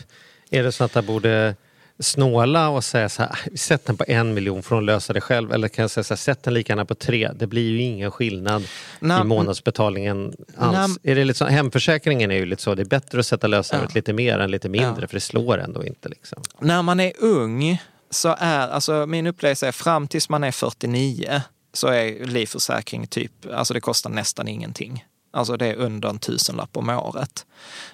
[0.50, 1.56] Är det så att jag borde
[2.00, 5.54] snåla och säga så här, sätt den på en miljon för att lösa det själv.
[5.54, 7.32] Eller kan jag säga så här, sätt den lika gärna på tre.
[7.36, 8.64] Det blir ju ingen skillnad
[9.00, 10.98] Nå, i månadsbetalningen alls.
[11.04, 13.48] Nå, är det lite så, hemförsäkringen är ju lite så, det är bättre att sätta
[13.48, 13.98] lösenordet ja.
[13.98, 15.08] lite mer än lite mindre ja.
[15.08, 16.10] för det slår ändå inte.
[16.10, 16.42] Liksom.
[16.60, 21.42] När man är ung så är, alltså min upplevelse är fram tills man är 49
[21.78, 25.06] så är livförsäkring typ, alltså det kostar nästan ingenting.
[25.34, 27.46] Alltså det är under en tusenlapp om året.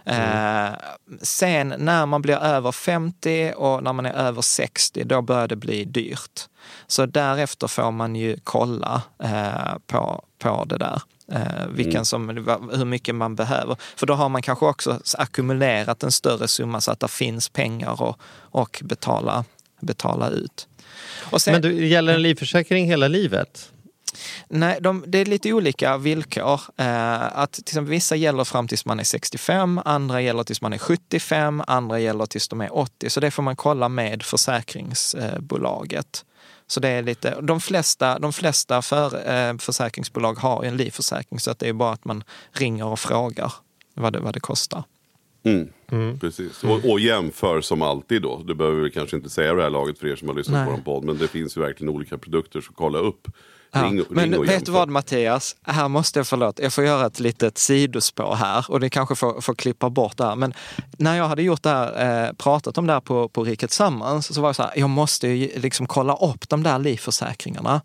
[0.05, 0.67] Mm.
[0.67, 0.73] Eh,
[1.21, 5.55] sen när man blir över 50 och när man är över 60, då börjar det
[5.55, 6.41] bli dyrt.
[6.87, 11.01] Så därefter får man ju kolla eh, på, på det där.
[11.31, 12.05] Eh, vilken mm.
[12.05, 12.29] som,
[12.73, 13.75] hur mycket man behöver.
[13.95, 18.01] För då har man kanske också ackumulerat en större summa så att det finns pengar
[18.01, 19.45] och, och betala,
[19.79, 20.67] betala ut.
[21.37, 23.72] Sen, Men du, gäller en livförsäkring hela livet?
[24.47, 26.61] Nej, de, det är lite olika villkor.
[26.77, 30.73] Eh, att till exempel, vissa gäller fram tills man är 65, andra gäller tills man
[30.73, 33.09] är 75, andra gäller tills de är 80.
[33.09, 36.25] Så det får man kolla med försäkringsbolaget.
[36.67, 41.51] Så det är lite, de flesta, de flesta för, eh, försäkringsbolag har en livförsäkring så
[41.51, 43.53] att det är bara att man ringer och frågar
[43.93, 44.83] vad det, vad det kostar.
[45.43, 45.67] Mm.
[45.91, 46.19] Mm.
[46.19, 46.63] Precis.
[46.63, 48.43] Och, och, jämför som alltid då.
[48.45, 50.65] Du behöver kanske inte säga det här laget för er som har lyssnat Nej.
[50.65, 51.03] på vår podd.
[51.03, 53.27] Men det finns ju verkligen olika produkter, så kolla upp
[53.75, 53.83] Ja.
[53.83, 55.55] Ring, men ring vet du vad Mattias?
[55.63, 59.41] Här måste jag, förlåt, jag får göra ett litet sidospår här och ni kanske får,
[59.41, 60.35] får klippa bort det här.
[60.35, 60.53] Men
[60.97, 64.33] när jag hade gjort det här, eh, pratat om det här på, på Riket Sammans
[64.35, 67.81] så var det så här, jag måste ju liksom kolla upp de där livförsäkringarna.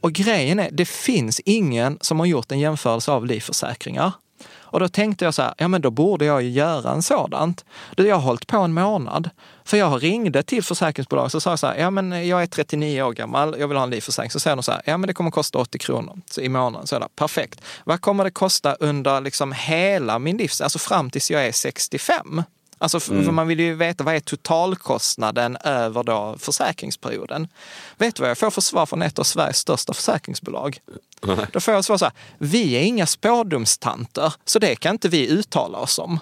[0.00, 4.12] Och grejen är, det finns ingen som har gjort en jämförelse av livförsäkringar.
[4.52, 7.64] Och då tänkte jag så här, ja men då borde jag ju göra en sådant.
[7.96, 9.30] Jag har hållit på en månad.
[9.64, 13.12] För jag ringde till försäkringsbolaget och sa så här, ja men jag är 39 år
[13.12, 14.30] gammal, jag vill ha en livförsäkring.
[14.30, 16.86] Så säger de så här, ja men det kommer kosta 80 kronor i månaden.
[16.86, 17.60] Så är perfekt.
[17.84, 22.42] Vad kommer det kosta under liksom hela min livs, alltså fram tills jag är 65?
[22.84, 23.24] Alltså för, mm.
[23.24, 27.48] för, man vill ju veta vad är totalkostnaden över då försäkringsperioden.
[27.96, 30.78] Vet du vad jag får för svar från ett av Sveriges största försäkringsbolag?
[31.22, 31.38] Mm.
[31.52, 35.28] Då får jag svar så här, vi är inga spådomstanter så det kan inte vi
[35.28, 36.18] uttala oss om.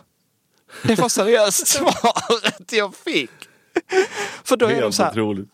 [0.83, 3.31] Det var seriöst svaret jag fick.
[4.45, 5.49] För då är Helt de så här, otroligt.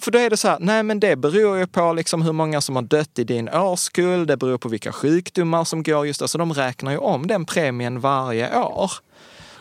[0.00, 2.60] För då är det så här, nej men det beror ju på liksom hur många
[2.60, 6.28] som har dött i din årskull, det beror på vilka sjukdomar som går just då,
[6.28, 8.92] så de räknar ju om den premien varje år.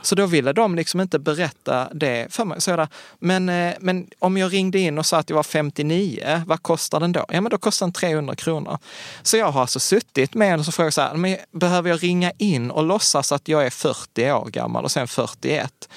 [0.02, 2.62] Så då ville de liksom inte berätta det för mig.
[2.62, 2.88] Så jag,
[3.20, 7.00] men, eh, men om jag ringde in och sa att jag var 59, vad kostar
[7.00, 7.26] den då?
[7.30, 8.78] Ja, men då kostar den 300 kronor.
[9.22, 12.32] Så jag har alltså suttit med och så frågat så här, men behöver jag ringa
[12.38, 15.90] in och låtsas att jag är 40 år gammal och sen 41?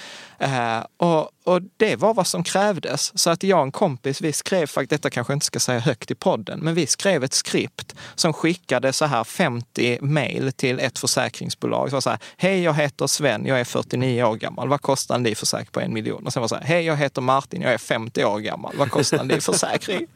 [0.42, 3.18] Eh, och, och det var vad som krävdes.
[3.18, 5.78] Så att jag och en kompis, vi skrev, faktiskt, detta kanske jag inte ska säga
[5.78, 10.80] högt i podden, men vi skrev ett skript som skickade så här 50 mejl till
[10.80, 11.90] ett försäkringsbolag.
[11.90, 15.14] Så var så här, hej jag heter Sven, jag är 49 år gammal, vad kostar
[15.14, 16.26] en livförsäkring på en miljon?
[16.26, 18.90] Och sen var så här, hej jag heter Martin, jag är 50 år gammal, vad
[18.90, 20.06] kostar en livförsäkring?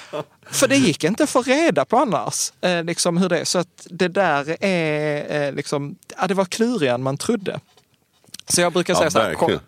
[0.50, 3.44] För det gick inte att få reda på annars, eh, liksom hur det är.
[3.44, 7.60] Så att det där är, eh, liksom, ja, det var klurigare än man trodde.
[8.48, 9.58] Så jag brukar Ja, säga så här, kom,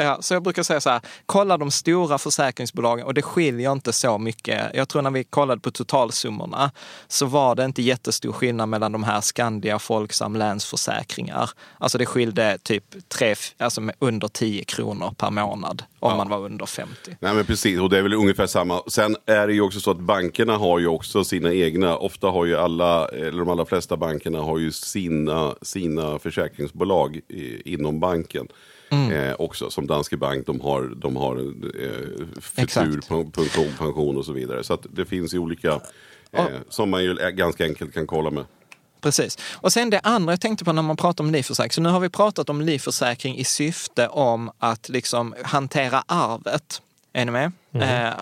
[0.00, 3.92] Ja, så jag brukar säga så här, kolla de stora försäkringsbolagen och det skiljer inte
[3.92, 4.70] så mycket.
[4.74, 6.70] Jag tror när vi kollade på totalsummorna
[7.08, 11.50] så var det inte jättestor skillnad mellan de här Skandia, Folksam, Länsförsäkringar.
[11.78, 16.66] Alltså det skilde typ tre, alltså under 10 kronor per månad om man var under
[16.66, 17.16] 50.
[17.20, 18.82] Nej men precis, och det är väl ungefär samma.
[18.86, 22.44] Sen är det ju också så att bankerna har ju också sina egna, ofta har
[22.44, 28.48] ju alla, eller de allra flesta bankerna har ju sina, sina försäkringsbolag i, inom banken.
[28.90, 29.12] Mm.
[29.12, 34.32] Eh, också som Danske Bank, de har, de har eh, futur, pension, pension och så
[34.32, 34.64] vidare.
[34.64, 35.80] Så att det finns ju olika,
[36.32, 38.44] eh, som man ju ganska enkelt kan kolla med.
[39.00, 39.38] Precis.
[39.54, 41.72] Och sen det andra jag tänkte på när man pratar om livförsäkring.
[41.72, 46.82] Så nu har vi pratat om livförsäkring i syfte om att liksom hantera arvet.
[47.12, 47.52] Är ni med?
[47.72, 48.14] Eh,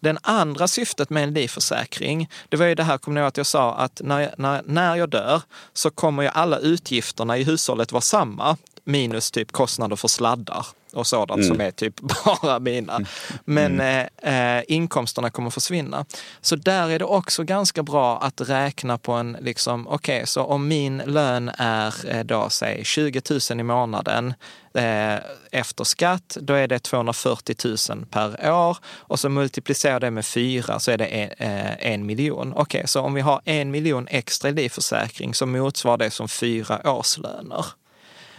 [0.00, 3.36] den andra syftet med en livförsäkring, det var ju det här, kommer ni ihåg att
[3.36, 7.92] jag sa att när, när, när jag dör så kommer ju alla utgifterna i hushållet
[7.92, 12.00] vara samma, minus typ kostnader för sladdar och sådant som är typ
[12.42, 13.00] bara mina.
[13.44, 16.04] Men eh, eh, inkomsterna kommer försvinna.
[16.40, 20.68] Så där är det också ganska bra att räkna på en, liksom, okej, så om
[20.68, 24.34] min lön är eh, då, säg 20 000 i månaden
[24.74, 25.18] eh,
[25.50, 27.56] efter skatt, då är det 240
[27.90, 32.06] 000 per år och så multiplicerar det med fyra så är det en, eh, en
[32.06, 32.52] miljon.
[32.56, 36.90] Okej, så om vi har en miljon extra i livförsäkring så motsvarar det som fyra
[36.90, 37.66] årslöner.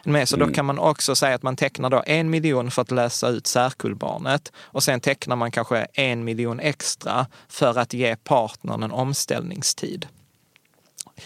[0.06, 2.92] Med, så då kan man också säga att man tecknar då en miljon för att
[2.92, 8.84] lösa ut särkullbarnet och sen tecknar man kanske en miljon extra för att ge partnern
[8.84, 10.08] en omställningstid.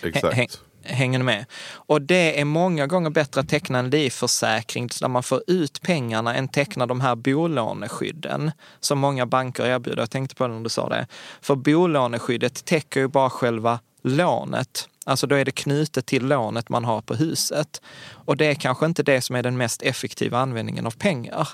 [0.01, 0.35] Exakt.
[0.35, 1.45] Häng- Hänger med?
[1.71, 6.35] Och det är många gånger bättre att teckna en livförsäkring där man får ut pengarna
[6.35, 10.01] än teckna de här bolåneskydden som många banker erbjuder.
[10.01, 11.07] Jag tänkte på det när du sa det.
[11.41, 14.88] För bolåneskyddet täcker ju bara själva lånet.
[15.09, 17.81] Alltså då är det knutet till lånet man har på huset.
[18.11, 21.47] Och det är kanske inte det som är den mest effektiva användningen av pengar.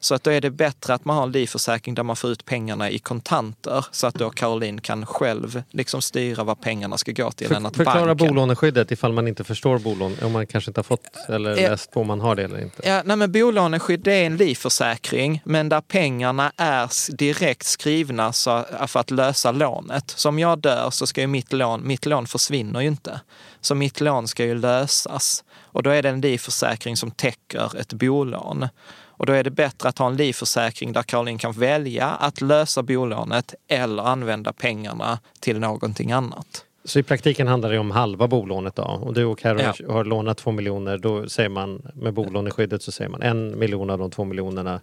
[0.00, 2.44] Så att då är det bättre att man har en livförsäkring där man får ut
[2.44, 7.30] pengarna i kontanter så att då Caroline kan själv liksom styra vad pengarna ska gå
[7.30, 7.52] till.
[7.52, 8.28] än För, att förklara banken...
[8.28, 11.70] bolåneskyddet ifall man inte förstår bolån, om man kanske inte har fått eller Ja.
[11.70, 12.88] läst på om man har det eller inte.
[12.88, 18.64] Ja, nej, men bolåneskydd det är en livförsäkring, men där pengarna är direkt skrivna så,
[18.86, 20.12] för att lösa lånet.
[20.16, 22.99] Så om jag dör så ska ju mitt lån, mitt lån försvinner ju inte.
[23.60, 25.44] Så mitt lån ska ju lösas.
[25.62, 28.68] Och då är det en livförsäkring som täcker ett bolån.
[29.20, 32.82] Och då är det bättre att ha en livförsäkring där Caroline kan välja att lösa
[32.82, 36.64] bolånet eller använda pengarna till någonting annat.
[36.84, 38.82] Så i praktiken handlar det om halva bolånet då.
[38.82, 39.92] Och du och Carro Ja.
[39.92, 43.98] har lånat två miljoner, då säger man med bolåneskyddet så säger man en miljon av
[43.98, 44.80] de två miljonerna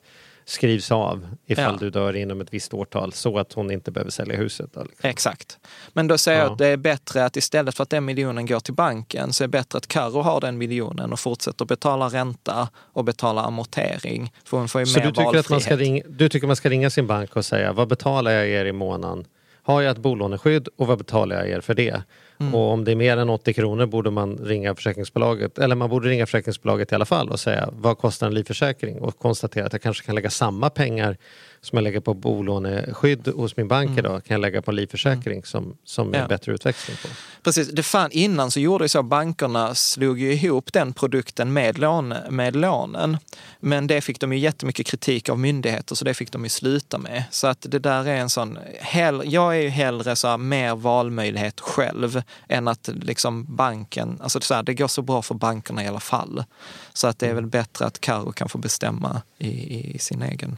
[0.49, 1.77] skrivs av ifall Ja.
[1.79, 4.69] du dör inom ett visst årtal så att hon inte behöver sälja huset.
[4.73, 5.09] Då, liksom.
[5.09, 5.57] Exakt.
[5.93, 6.51] Men då säger jag Ja.
[6.51, 9.47] att det är bättre att istället för att den miljonen går till banken så är
[9.47, 14.31] det bättre att Karo har den miljonen och fortsätter betala ränta och betala amortering.
[14.45, 15.79] För hon får ju Så mer du tycker, att man ska valfrihet.
[15.79, 18.71] ringa, du tycker man ska ringa sin bank och säga vad betalar jag er i
[18.71, 19.25] månaden?
[19.63, 22.01] Har jag ett bolåneskydd och vad betalar jag er för det?
[22.39, 22.55] Mm.
[22.55, 26.09] Och om det är mer än 80 kronor borde man ringa försäkringsbolaget, eller man borde
[26.09, 28.99] ringa försäkringsbolaget i alla fall och säga vad kostar en livförsäkring?
[28.99, 31.17] Och konstatera att jag kanske kan lägga samma pengar
[31.61, 35.43] som jag lägger på bolåneskydd hos min bank idag, kan jag lägga på en livförsäkring
[35.45, 36.21] som, som är Mm.
[36.21, 36.27] Ja.
[36.27, 37.07] bättre utväxling på.
[37.43, 41.77] Precis, det fan, innan så gjorde ju så bankerna slog ju ihop den produkten med,
[41.77, 43.17] lån, med lånen.
[43.59, 46.97] Men det fick de ju jättemycket kritik av myndigheter så det fick de ju sluta
[46.97, 47.23] med.
[47.31, 50.75] Så att det där är en sån, hell, jag är ju hellre så här, mer
[50.75, 55.83] valmöjlighet själv än att liksom banken, alltså så här, det går så bra för bankerna
[55.83, 56.43] i alla fall.
[56.93, 60.57] Så att det är väl bättre att Karo kan få bestämma i, i sin egen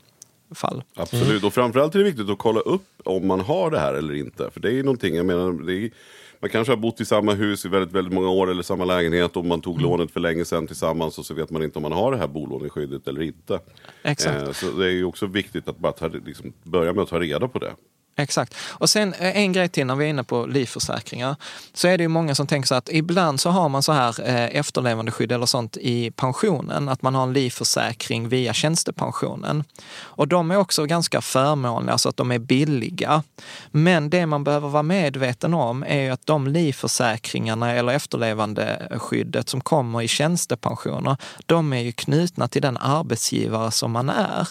[0.56, 0.84] fall.
[0.96, 4.14] Absolut, och framförallt är det viktigt att kolla upp om man har det här eller
[4.14, 4.52] inte.
[4.52, 5.92] För det är ju någonting, jag menar, det är,
[6.40, 9.38] man kanske har bott i samma hus i väldigt, väldigt många år eller samma lägenhet
[9.38, 11.92] och man tog lånet för länge sedan tillsammans och så vet man inte om man
[11.92, 13.60] har det här bolåneskyddet eller inte.
[14.04, 14.48] Exakt.
[14.48, 17.20] Eh, så det är ju också viktigt att bara ta, liksom, börja med att ta
[17.20, 17.74] reda på det.
[18.20, 18.56] Exakt.
[18.68, 21.36] Och sen eh, en grej till när vi är inne på livförsäkringar.
[21.74, 24.22] Så är det ju många som tänker så att ibland så har man så här
[24.22, 29.64] eh, efterlevandeskydd eller sånt i pensionen, att man har en livförsäkring via tjänstepensionen.
[30.02, 33.24] Och de är också ganska förmånliga, så att de är billiga.
[33.72, 39.62] Men det man behöver vara medveten om är ju att de livförsäkringarna eller efterlevandeskyddet som
[39.62, 44.48] kommer i tjänstepensioner, de är ju knutna till den arbetsgivare som man är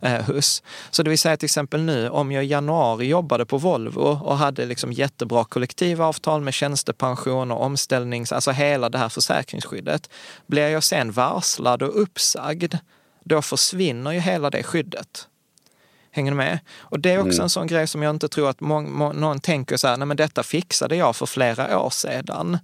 [0.00, 0.40] eh.
[0.90, 4.38] Så det vill säga till exempel nu, om jag i januari jobbade på Volvo och
[4.38, 10.10] hade liksom jättebra kollektivavtal med tjänstepension och omställnings, alltså hela det här försäkringsskyddet.
[10.46, 12.74] Blir jag sen varslad och uppsagd,
[13.24, 15.28] då försvinner ju hela det skyddet.
[16.16, 16.58] Hänger ni med?
[16.78, 19.88] Och det är också en sån grej som jag inte tror att någon tänker så
[19.88, 22.58] här, nej men detta fixade jag för flera år sedan.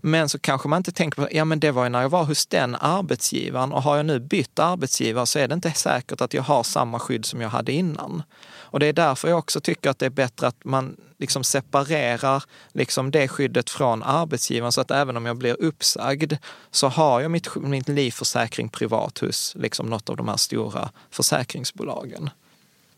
[0.00, 2.24] Men så kanske man inte tänker på, ja men det var ju när jag var
[2.24, 6.34] hos den arbetsgivaren och har jag nu bytt arbetsgivare så är det inte säkert att
[6.34, 8.22] jag har samma skydd som jag hade innan.
[8.56, 12.44] Och det är därför jag också tycker att det är bättre att man liksom separerar
[12.72, 16.32] liksom det skyddet från arbetsgivaren så att även om jag blir uppsagd
[16.70, 22.30] så har jag mitt, mitt livförsäkring privat hos liksom något av de här stora försäkringsbolagen.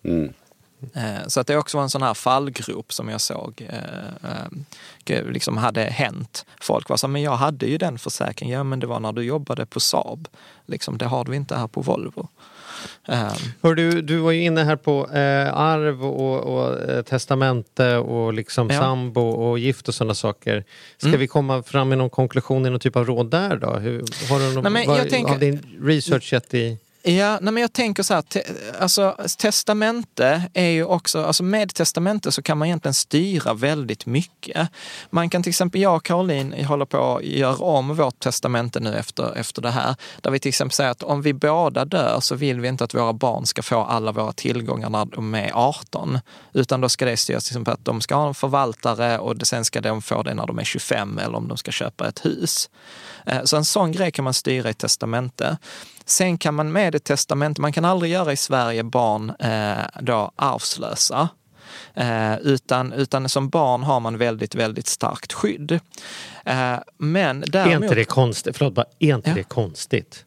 [0.05, 0.33] Mm.
[0.95, 4.49] Eh, Så att det också var en sån här fallgrop som jag såg eh,
[5.17, 6.47] eh, liksom hade hänt.
[6.61, 8.55] Folk var så men jag hade ju den försäkringen.
[8.59, 10.29] Ja, men det var när du jobbade på Saab.
[10.67, 12.29] Liksom, det har du inte här på Volvo.
[13.09, 13.33] Eh,
[13.63, 15.05] Hör du, du var ju inne här på
[15.53, 18.81] arv och, och testamente och liksom Ja.
[18.81, 20.65] sambo och gift och sådana saker.
[20.99, 21.21] Ska Mm.
[21.21, 23.71] vi komma fram med någon konklusion i någon typ av råd där då?
[23.75, 26.79] Hur, har du någon, Nej, vad- tänker- Har din research gett i...
[27.03, 28.43] Ja, nej men jag tänker så här, te,
[28.79, 34.69] alltså testamente är ju också, alltså med testamente så kan man egentligen styra väldigt mycket.
[35.11, 38.95] Man kan till exempel, jag och Caroline håller på att göra om vårt testamente nu
[38.95, 42.35] efter, efter det här, där vi till exempel säger att om vi båda dör så
[42.35, 46.19] vill vi inte att våra barn ska få alla våra tillgångar när de är 18,
[46.53, 49.65] utan då ska det styras till exempel att de ska ha en förvaltare och sen
[49.65, 52.71] ska de få det när de är 25 eller om de ska köpa ett hus.
[53.27, 55.59] Eh, så en sån grej kan man styra i testamente.
[56.09, 60.33] Sen kan man med ett testamente, man kan aldrig göra i Sverige barn eh, då
[60.37, 61.29] arvslösa.
[61.95, 65.73] Eh, utan, utan som barn har man väldigt, väldigt starkt skydd.
[66.45, 67.83] Eh, men Är däremot...
[67.83, 68.57] inte det konstigt?
[68.57, 69.35] Förlåt, bara, är inte Ja.
[69.37, 70.25] det konstigt?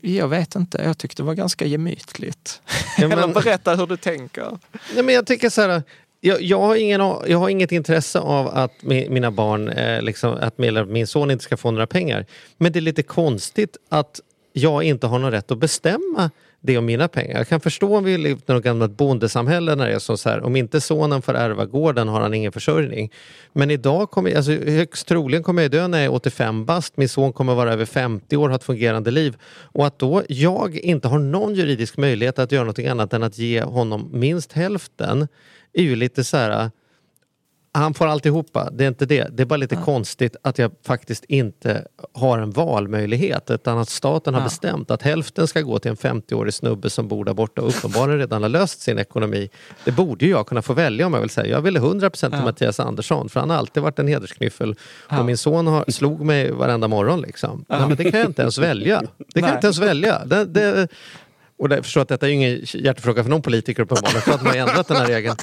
[0.00, 2.62] Jag vet inte, jag tyckte det var ganska gemytligt.
[2.98, 4.58] Ja, men- Eller berätta hur du tänker.
[4.94, 5.82] Nej, men jag tycker så här,
[6.20, 10.58] jag, jag, har ingen, jag har inget intresse av att mina barn, eh, liksom, att
[10.88, 12.26] min, son inte ska få några pengar.
[12.58, 14.20] Men det är lite konstigt att
[14.52, 16.30] jag inte har någon rätt att bestämma
[16.60, 17.38] det om mina pengar.
[17.38, 20.28] Jag kan förstå om vi lever i något gammalt bondesamhälle när det är så, så
[20.28, 23.12] här, om inte sonen får ärva gården har han ingen försörjning.
[23.52, 27.08] Men idag kommer, alltså högst troligen kommer jag dö när jag är 85 bast, min
[27.08, 29.36] son kommer vara över 50 år, ha ett fungerande liv.
[29.72, 33.38] Och att då jag inte har någon juridisk möjlighet att göra någonting annat än att
[33.38, 35.28] ge honom minst hälften
[35.72, 36.70] är ju lite så här
[37.72, 39.28] han får alltihopa, det är inte det.
[39.36, 44.34] Det är bara lite konstigt att jag faktiskt inte har en valmöjlighet utan att staten
[44.34, 44.44] har Ja.
[44.44, 48.18] bestämt att hälften ska gå till en 50-årig snubbe som bor där borta och uppenbarligen
[48.18, 49.50] redan har löst sin ekonomi.
[49.84, 51.46] Det borde ju jag kunna få välja om jag vill säga.
[51.46, 52.44] Jag ville 100% till Ja.
[52.44, 54.74] Mattias Andersson för han har alltid varit en hedersknyffel
[55.10, 55.18] Ja.
[55.18, 57.20] och min son har, slog mig varenda morgon.
[57.20, 57.64] Liksom.
[57.68, 59.02] Nej, men det kan jag inte ens välja.
[59.34, 60.24] Det kan inte ens välja.
[60.24, 60.88] Det, det,
[61.60, 64.42] och det, jag förstår att detta är ingen hjärtefråga för någon politiker uppenbarligen för att
[64.42, 65.36] man har ändrat den här regeln.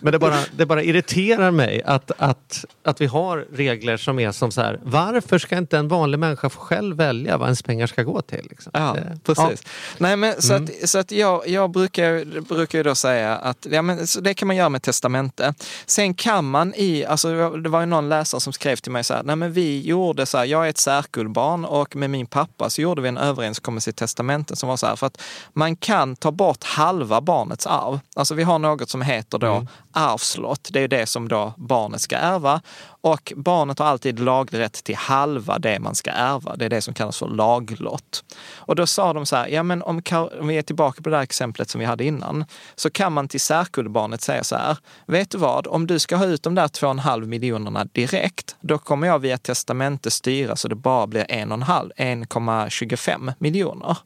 [0.00, 4.32] Men det bara, det bara irriterar mig att, att, att vi har regler som är
[4.32, 4.80] som så här.
[4.82, 8.46] Varför ska inte en vanlig människa få själv välja vad ens pengar ska gå till?
[8.50, 8.70] Liksom?
[8.74, 9.62] Ja, Det- precis.
[9.98, 10.64] Nej, men så Mm.
[10.82, 14.46] att, så att jag, jag brukar, brukar då säga att ja, men, så det kan
[14.48, 15.54] man göra med testamente.
[15.86, 19.14] Sen kan man i, alltså det var ju någon läsare som skrev till mig så
[19.14, 22.70] här, nej men vi gjorde så här, jag är ett särkullbarn och med min pappa
[22.70, 25.20] så gjorde vi en överenskommelse i testamentet som var så här, för att
[25.52, 28.00] man kan ta bort halva barnets arv.
[28.16, 32.16] Alltså vi har något som heter då arvslott, det är det som då barnet ska
[32.16, 32.60] ärva.
[33.00, 36.56] Och barnet har alltid laglig rätt till halva det man ska ärva.
[36.56, 38.24] Det är det som kallas för laglott.
[38.56, 40.02] Och då sa de så här, ja men om,
[40.40, 43.28] om vi är tillbaka på det där exemplet som vi hade innan, så kan man
[43.28, 46.68] till särkullbarnet säga så här, vet du vad, om du ska ha ut de där
[46.68, 53.32] 2,5 miljonerna direkt, då kommer jag via testamente styra så det bara blir 1,5, 1,25
[53.38, 53.96] miljoner.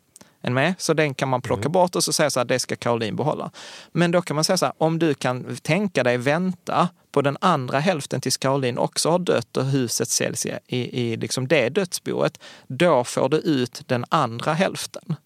[0.43, 0.75] En med?
[0.79, 3.51] Så den kan man plocka bort och så säga så här, det ska Caroline behålla.
[3.93, 7.37] Men då kan man säga så här, om du kan tänka dig vänta på den
[7.41, 11.69] andra hälften tills Caroline också har dött och huset säljs i, i, i liksom det
[11.69, 15.17] dödsboet, då får du ut den andra hälften.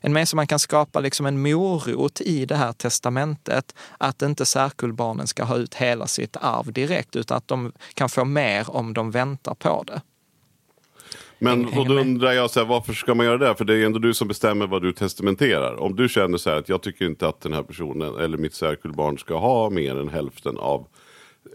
[0.00, 4.46] En med så man kan skapa liksom en morot i det här testamentet att inte
[4.46, 8.94] särkullbarnen ska ha ut hela sitt arv direkt utan att de kan få mer om
[8.94, 10.00] de väntar på det.
[11.40, 13.54] Men och då undrar jag, så här, varför ska man göra det?
[13.54, 15.76] För det är ändå du som bestämmer vad du testamenterar.
[15.80, 18.54] Om du känner så här att jag tycker inte att den här personen eller mitt
[18.54, 20.86] särkullbarn ska ha mer än hälften av,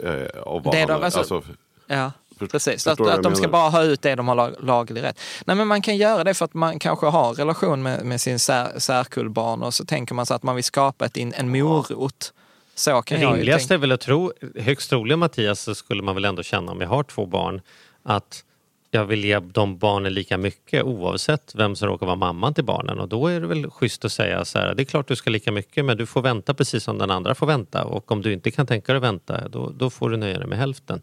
[0.04, 0.12] eh,
[0.43, 1.41] av vad Det han de- alltså- Alltså,
[1.88, 2.88] Ja, För- precis.
[2.88, 5.19] Att, att de ska bara ha ut det de har lag, laglig rätt.
[5.45, 8.40] Nej, men man kan göra det för att man kanske har relation med, med sin
[8.40, 12.33] sär, särkullbarn och så tänker man sig att man vill skapa ett, en morot.
[12.75, 13.73] Så kan jag ju Rimligast tänka.
[13.73, 16.88] är väl att tro, högst troligen Mattias, så skulle man väl ändå känna om jag
[16.88, 17.62] har två barn
[18.04, 18.44] att
[18.96, 23.00] jag vill ge de barnen lika mycket oavsett vem som råkar vara mamman till barnen.
[23.00, 25.29] Och då är det väl schysst att säga så här, det är klart du ska
[25.29, 27.83] lika mycket men du får vänta precis som den andra får vänta.
[27.83, 30.48] Och om du inte kan tänka dig att vänta, då, då får du nöja dig
[30.48, 31.02] med hälften.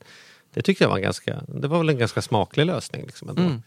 [0.54, 3.02] Det tyckte jag var, en ganska, det var väl en ganska smaklig lösning.
[3.06, 3.42] Liksom ändå.
[3.42, 3.62] Mm.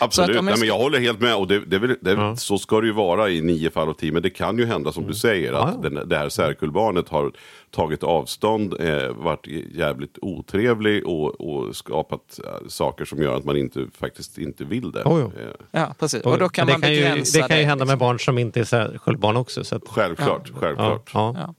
[0.00, 1.36] Absolut, att Nej, men jag håller helt med.
[1.36, 2.36] Och det, det, väl- det, Ja.
[2.36, 4.12] Så ska det ju vara i nio fall av tio.
[4.12, 5.82] Men det kan ju hända som du säger att Mm.
[5.84, 5.88] Ja.
[5.90, 7.32] Den, det här särkullbarnet har
[7.70, 13.56] tagit avstånd, eh, varit jävligt otrevlig och, och skapat eh, saker som gör att man
[13.56, 15.02] inte, faktiskt inte vill det.
[15.04, 15.20] Oh.
[15.20, 15.28] Eh,
[15.70, 16.22] Ja, precis.
[16.22, 17.88] Och då kan det man kan ju, Det kan ju hända liksom.
[17.88, 19.64] med barn som inte är särkullbarn också.
[19.64, 21.10] Så att, självklart, ja, självklart.
[21.14, 21.34] ja.
[21.38, 21.54] Ja.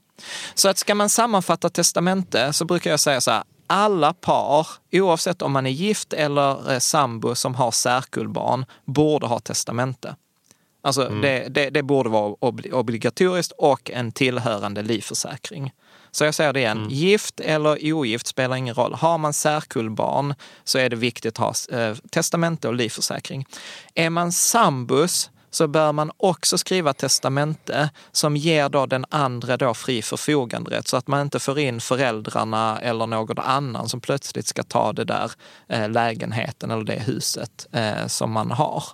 [0.54, 3.42] Så att ska man sammanfatta testamente så brukar jag säga så här.
[3.66, 9.40] Alla par, oavsett om man är gift eller eh, sambo som har särkullbarn, borde ha
[9.40, 10.16] testamente.
[10.82, 15.72] Alltså det, det, det borde vara obli- obligatoriskt och en tillhörande livförsäkring.
[16.10, 18.94] Så jag säger det igen, gift eller ogift spelar ingen roll.
[18.94, 20.34] Har man särkullbarn
[20.64, 23.46] så är det viktigt att ha eh, testamente och livförsäkring.
[23.94, 29.74] Är man sambus så bör man också skriva testamente som ger då den andra då
[29.74, 34.62] fri förfoganderätt så att man inte får in föräldrarna eller någon annan som plötsligt ska
[34.62, 35.32] ta det där
[35.68, 38.84] eh, lägenheten eller det huset eh, som man har.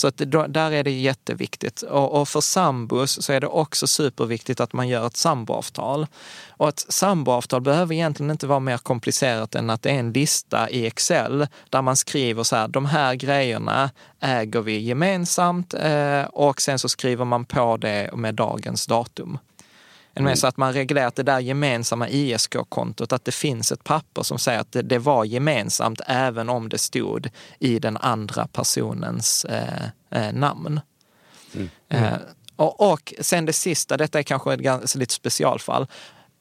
[0.00, 1.82] Så att då- där är det jätteviktigt.
[1.82, 6.06] Och, och för sambos så är det också superviktigt att man gör ett samboavtal.
[6.48, 10.70] Och ett samboavtal behöver egentligen inte vara mer komplicerat än att det är en lista
[10.70, 13.90] i Excel där man skriver så här, de här grejerna
[14.20, 19.38] äger vi gemensamt eh, och sen så skriver man på det med dagens datum.
[20.24, 24.38] Mer så att man reglerat det där gemensamma ISK-kontot, att det finns ett papper som
[24.38, 29.84] säger att det, det var gemensamt även om det stod i den andra personens eh,
[30.10, 30.80] eh, namn.
[31.88, 32.12] Eh,
[32.56, 35.86] och, och sen det sista, detta är kanske ett ganska lite specialfall.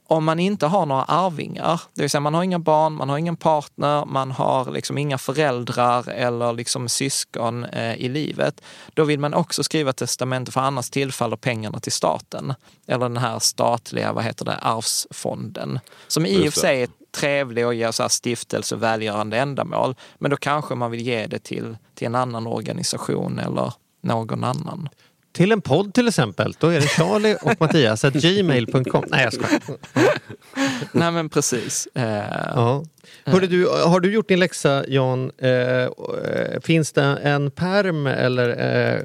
[0.10, 3.18] Om man inte har några arvingar, det vill säga man har inga barn, man har
[3.18, 8.62] ingen partner, man har liksom inga föräldrar eller liksom syskon eh, i livet,
[8.93, 12.53] då vill man också skriva testamente för annars tillfaller pengarna till staten.
[12.88, 15.80] Eller den här statliga, vad heter det, arvsfonden.
[16.07, 19.95] Som i och för sig är trevlig och ger så här stiftelse och välgörande ändamål.
[20.18, 24.89] Men då kanske man vill ge det till, till en annan organisation eller någon annan.
[25.40, 29.04] Till en podd till exempel, då är det Charlie och Mattias at gmail.com.
[29.08, 29.62] Nej jag skojar.
[30.92, 31.88] Nej men precis.
[31.96, 32.04] Eh,
[32.56, 32.84] Ja.
[33.26, 35.32] Hörde du, har du gjort din läxa Jan?
[35.38, 35.90] Eh, eh,
[36.64, 38.50] finns det en perm eller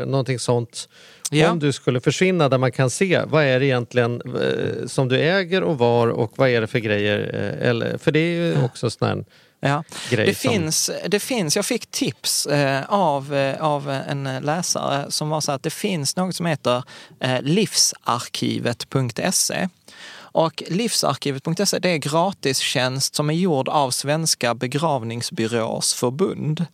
[0.00, 0.88] eh, någonting sånt
[1.30, 1.50] Ja.
[1.50, 5.18] om du skulle försvinna där man kan se vad är det egentligen eh, som du
[5.20, 7.18] äger och var och vad är det för grejer?
[7.60, 9.24] Eh, eller, för det är ju också sån här
[9.64, 9.84] Ja.
[10.10, 10.50] grej Det som...
[10.50, 15.52] finns, det finns, jag fick tips eh, av, eh, av en läsare som var så
[15.52, 16.82] att det finns något som heter
[17.20, 19.68] eh, livsarkivet.se.
[20.16, 26.66] Och livsarkivet.se det är gratistjänst som är gjord av Svenska begravningsbyråers förbund.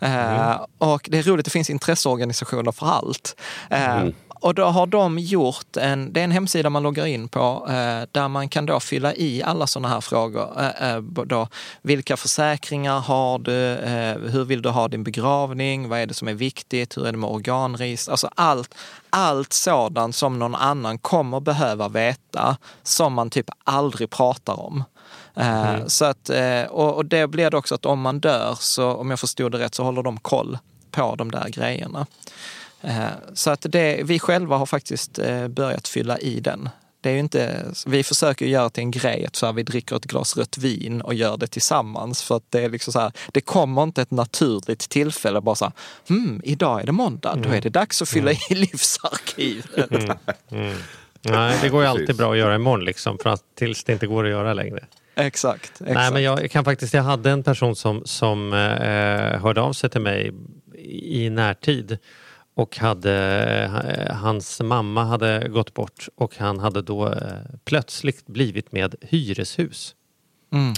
[0.00, 3.40] Eh, och det är roligt, det finns intresseorganisationer för allt.
[3.70, 4.04] Eh,
[4.40, 8.08] Och då har de gjort en, det är en hemsida man loggar in på eh,
[8.12, 10.60] där man kan då fylla i alla sådana här frågor.
[10.60, 11.48] Eh, eh, då,
[11.82, 13.72] vilka försäkringar har du?
[13.72, 15.88] Eh, hur vill du ha din begravning?
[15.88, 16.96] Vad är det som är viktigt?
[16.96, 18.12] Hur är det med organregister?
[18.12, 18.74] Alltså allt,
[19.10, 24.84] allt sådant som någon annan kommer behöva veta som man typ aldrig pratar om.
[25.34, 26.30] Eh, så att,
[26.68, 29.58] och, och det blir det också att om man dör, så om jag förstod det
[29.58, 30.58] rätt, så håller de koll
[30.90, 32.06] på de där grejerna.
[32.82, 36.68] Eh, Så att det, vi själva har faktiskt eh, börjat fylla i den.
[37.00, 40.04] Det är inte, vi försöker göra till en grej att så här, vi dricker ett
[40.04, 42.22] glas rött vin och gör det tillsammans.
[42.22, 45.64] För att det är liksom så här, det kommer inte ett naturligt tillfälle bara så
[45.64, 45.72] här,
[46.08, 49.90] hmm, idag är det måndag, då är det dags att fylla i livsarkivet.
[51.22, 54.06] Nej, det går ju alltid bra att göra imorgon liksom, för att, tills det inte
[54.06, 54.84] går att göra längre.
[55.14, 55.64] Exakt.
[55.70, 55.94] exakt.
[55.94, 59.90] Nej, men jag kan faktiskt, jag hade en person som, som eh, hörde av sig
[59.90, 60.32] till mig
[60.84, 61.98] i närtid
[62.56, 63.14] och hade,
[64.08, 67.18] eh, hans mamma hade gått bort och han hade då eh,
[67.64, 69.94] plötsligt blivit med hyreshus.
[70.52, 70.72] Mm.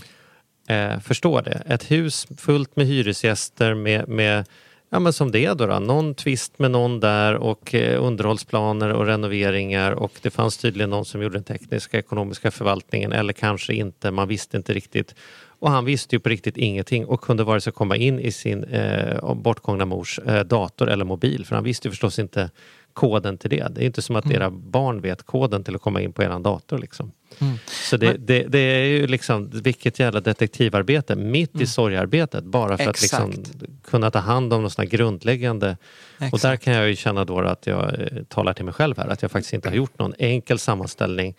[0.68, 1.62] Eh, förstår det.
[1.66, 4.44] Ett hus fullt med hyresgäster med, med
[4.90, 5.78] ja, men som det då, då.
[5.78, 11.04] Någon tvist med någon där och eh, underhållsplaner och renoveringar och det fanns tydligen någon
[11.04, 15.14] som gjorde den tekniska ekonomiska förvaltningen eller kanske inte, man visste inte riktigt.
[15.60, 18.64] Och han visste ju på riktigt ingenting och kunde vare sig komma in i sin
[18.64, 21.46] eh, bortgångna mors eh, dator eller mobil.
[21.46, 22.50] För han visste ju förstås inte
[22.92, 23.68] koden till det.
[23.74, 24.36] Det är inte som att Mm.
[24.36, 26.78] era barn vet koden till att komma in på er dator.
[26.78, 27.12] Liksom.
[27.38, 27.54] Mm.
[27.66, 32.44] Så det, det, det är ju liksom, vilket jävla detektivarbete mitt i sorgarbetet.
[32.44, 33.40] Bara för att liksom Mm.
[33.40, 33.84] Exakt.
[33.84, 35.76] kunna ta hand om något sånt grundläggande.
[36.18, 36.42] Och Exakt.
[36.42, 39.08] där kan jag ju känna då att jag eh, talar till mig själv här.
[39.08, 41.34] Att jag faktiskt inte har gjort någon enkel sammanställning.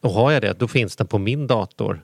[0.00, 2.02] Och har jag det, då finns den på min dator.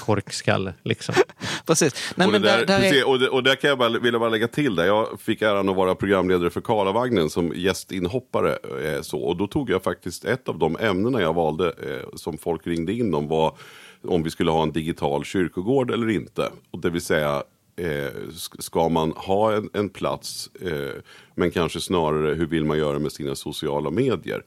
[0.00, 1.14] Korkskalle liksom.
[1.66, 2.12] Precis.
[2.16, 3.78] Nej, och, men det där, där, där precis, är, och, det, och där kan jag
[3.78, 4.86] bara, vill jag bara lägga till det.
[4.86, 8.58] Jag fick äran att vara programledare för Karlavagnen som gästinhoppare.
[8.84, 12.38] Eh, så, och då tog jag faktiskt ett av de ämnena jag valde eh, som
[12.38, 13.56] folk ringde in om var
[14.04, 16.50] om vi skulle ha en digital kyrkogård eller inte.
[16.70, 17.42] Och det vill säga
[17.76, 21.02] Eh, sk- ska man ha en, en plats, eh,
[21.34, 24.42] men kanske snarare hur vill man göra med sina sociala medier?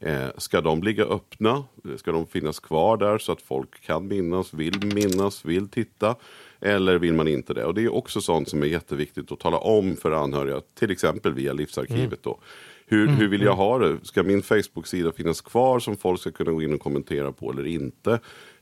[0.00, 1.64] Eh, ska de ligga öppna?
[1.96, 6.16] Ska de finnas kvar där så att folk kan minnas, vill minnas, vill titta?
[6.60, 7.64] Eller vill man inte det?
[7.64, 11.32] Och det är också sånt som är jätteviktigt att tala om för anhöriga, till exempel
[11.32, 12.22] via Livsarkivet.
[12.22, 12.38] Då.
[12.86, 13.98] Hur, hur vill jag ha det?
[14.02, 17.66] Ska min Facebook-sida finnas kvar som folk ska kunna gå in och kommentera på eller
[17.66, 18.20] inte?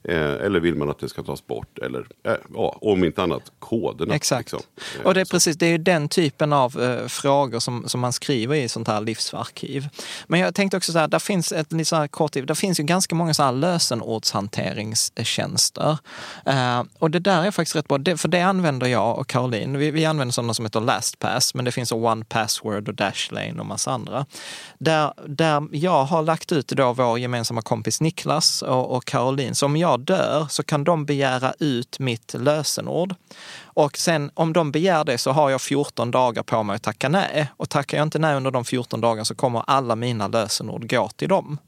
[0.08, 1.78] Eh, eller vill man att det ska tas bort?
[1.78, 4.14] Eller eh, ja, om inte annat koderna.
[4.14, 4.52] Exakt.
[4.52, 4.68] liksom.
[5.00, 5.30] Eh, Och det är så.
[5.30, 9.00] precis, det är den typen av eh, frågor som, som man skriver i sånt här
[9.00, 9.88] livsarkiv.
[10.26, 12.80] Men jag tänkte också så här, där finns ett lite så här kort, där finns
[12.80, 15.98] ju ganska många så här lösenordshanteringstjänster.
[16.46, 19.78] Eh, och det där är faktiskt rätt bra, det, för det använder jag och Caroline.
[19.78, 23.66] Vi, vi använder sådana som heter LastPass, men det finns One Password och Dashlane och
[23.66, 24.26] massa andra.
[24.78, 29.66] Där, där jag har lagt ut då vår gemensamma kompis Niklas och, och Caroline, så
[29.66, 33.14] om jag dör så kan de begära ut mitt lösenord.
[33.62, 37.08] Och sen om de begär det så har jag 14 dagar på mig att tacka
[37.08, 37.48] nej.
[37.56, 41.08] Och tackar jag inte nej under de 14 dagarna så kommer alla mina lösenord gå
[41.08, 41.58] till dem.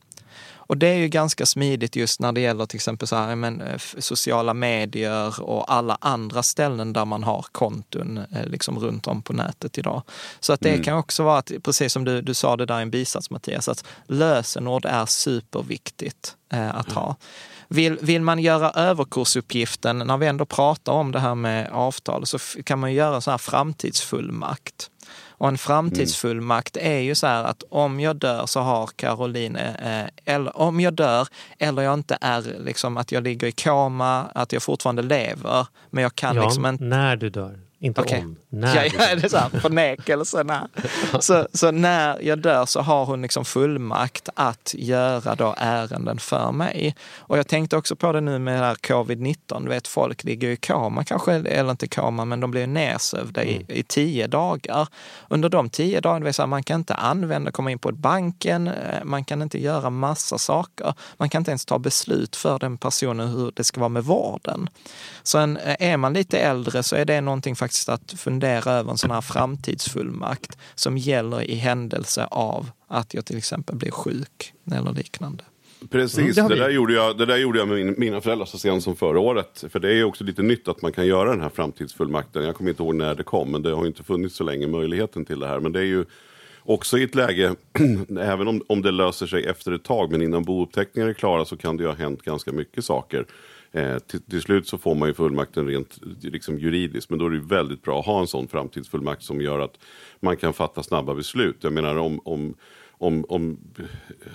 [0.71, 3.61] Och det är ju ganska smidigt just när det gäller till exempel så här, men,
[3.61, 9.23] eh, sociala medier och alla andra ställen där man har konton eh, liksom runt om
[9.23, 10.03] på nätet idag.
[10.41, 12.83] Så att det kan också vara, att, precis som du, du sa det där i
[12.83, 17.17] en bisats Mattias, att lösenord är superviktigt eh, att ha.
[17.73, 22.39] Vill, vill man göra överkursuppgiften, när vi ändå pratar om det här med avtal, så
[22.65, 24.91] kan man göra sån här framtidsfullmakt.
[25.29, 30.05] Och en framtidsfullmakt är ju så här att om jag dör så har Caroline, eh,
[30.25, 34.53] eller om jag dör eller jag inte är liksom att jag ligger i koma, att
[34.53, 37.59] jag fortfarande lever, men jag kan Ja, liksom inte när du dör.
[37.83, 38.21] Inte Okej.
[38.21, 38.37] om.
[38.49, 40.43] När Ja, ja, det är så här, förnekelse.
[40.45, 40.61] Nej.
[41.21, 46.53] Så, så när jag dör så har hon liksom fullmakt att göra då ärenden för
[46.53, 46.97] mig.
[47.19, 49.63] Och jag tänkte också på det nu med det här covid-19.
[49.63, 53.65] Du vet, folk ligger i koma kanske, eller inte koma, men de blir nersövda i,
[53.69, 54.89] i tio dagar.
[55.29, 58.69] Under de tio dagarna, det vill säga, man kan inte använda, komma in på banken,
[58.69, 60.95] eh, man kan inte göra massa saker.
[61.17, 64.69] Man kan inte ens ta beslut för den personen hur det ska vara med vården.
[65.23, 68.99] Så en, är man lite äldre så är det någonting faktiskt att fundera över en
[68.99, 74.93] sån här framtidsfullmakt som gäller i händelse av att jag till exempel blir sjuk eller
[74.93, 75.45] liknande.
[75.91, 78.47] Precis, Mm, det det, där gjorde jag, det där gjorde jag med min, mina föräldrar
[78.47, 79.65] så sent som förra året.
[79.73, 82.45] För det är ju också lite nytt att man kan göra den här framtidsfullmakten.
[82.45, 84.67] Jag kommer inte ihåg när det kom, men det har ju inte funnits så länge
[84.67, 85.61] möjligheten till det här.
[85.61, 86.05] Men det är ju
[86.63, 87.55] också i ett läge,
[88.21, 91.57] även om, om det löser sig efter ett tag, men innan bouppteckningar är klara så
[91.57, 93.27] kan det ju ha hänt ganska mycket saker.
[93.73, 97.31] Eh, till, till slut så får man ju fullmakten rent liksom, juridiskt, men då är
[97.31, 99.79] det väldigt bra att ha en sån framtidsfullmakt som gör att
[100.21, 101.57] man kan fatta snabba beslut.
[101.61, 102.55] Jag menar om, om
[103.03, 103.59] om, om,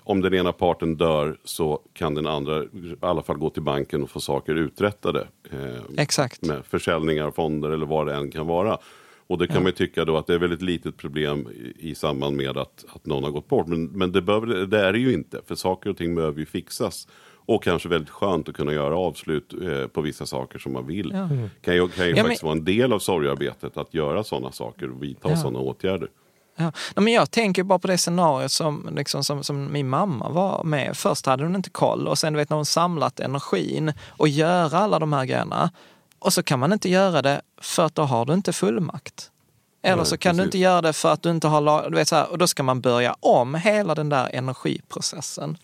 [0.03, 4.03] om den ena parten dör så kan den andra i alla fall gå till banken
[4.03, 5.27] och få saker uträttade.
[5.51, 6.41] Eh, Exakt.
[6.41, 8.77] med försäljningar, fonder eller vad det än kan vara.
[9.27, 11.89] Och det kan man ju tycka då att det är väl ett litet problem i,
[11.89, 13.67] i samband med att, att någon har gått bort.
[13.67, 16.45] Men, men det, behöver, det är det ju inte, för saker och ting behöver ju
[16.45, 17.07] fixas.
[17.47, 21.11] Och kanske väldigt skönt att kunna göra avslut eh, på vissa saker som man vill.
[21.13, 21.29] Ja.
[21.61, 24.51] Kan ju, kan ju Ja, men- faktiskt vara en del av sorgearbetet att göra sådana
[24.51, 25.37] saker och vidta Ja.
[25.37, 26.07] sådana åtgärder.
[26.57, 26.71] Ja.
[26.95, 30.97] Men jag tänker bara på det scenariot som, liksom, som, som min mamma var med.
[30.97, 34.77] Först hade hon inte koll och sen du vet när hon samlat energin och göra
[34.77, 35.71] alla de här grejerna.
[36.19, 39.31] Och så kan man inte göra det för att då har du inte fullmakt.
[39.85, 40.47] Eller Nej, så kan du precis.
[40.47, 42.47] inte göra det för att du inte har lag, du vet så här, och då
[42.47, 45.57] ska man börja om hela den där energiprocessen.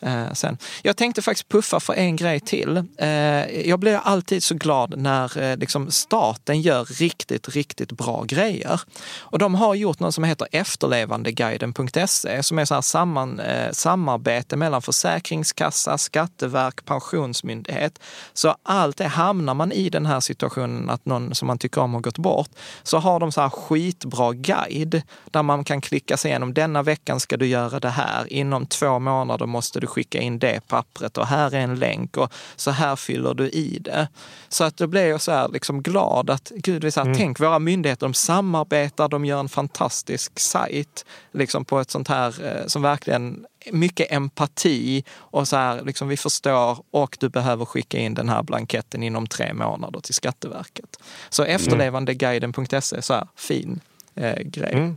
[0.00, 0.58] Eh, sen.
[0.82, 2.84] Jag tänkte faktiskt puffa för en grej till.
[2.98, 8.80] Eh, jag blir alltid så glad när eh, liksom staten gör riktigt, riktigt bra grejer.
[9.18, 14.56] Och de har gjort något som heter efterlevandeguiden.se som är så här samman, eh, samarbete
[14.56, 17.98] mellan Försäkringskassa, Skatteverk, Pensionsmyndighet.
[18.34, 21.94] Så allt det hamnar man i den här situationen att någon som man tycker om
[21.94, 22.50] har gått bort,
[22.82, 27.20] så har de så här skitbra guide där man kan klicka sig igenom denna veckan
[27.20, 28.32] ska du göra det här.
[28.32, 32.32] Inom två månader måste du skicka in det pappret och här är en länk och
[32.56, 34.08] så här fyller du i det.
[34.48, 37.40] Så att då blev jag så här liksom glad att gud, vi så här, tänk
[37.40, 42.66] våra myndigheter, de samarbetar, de gör en fantastisk sajt liksom på ett sånt här eh,
[42.66, 48.14] som verkligen mycket empati och så här, liksom vi förstår och du behöver skicka in
[48.14, 51.00] den här blanketten inom tre månader till Skatteverket.
[51.28, 53.80] Så efterlevandeguiden.se, så här fin
[54.14, 54.94] eh, grej.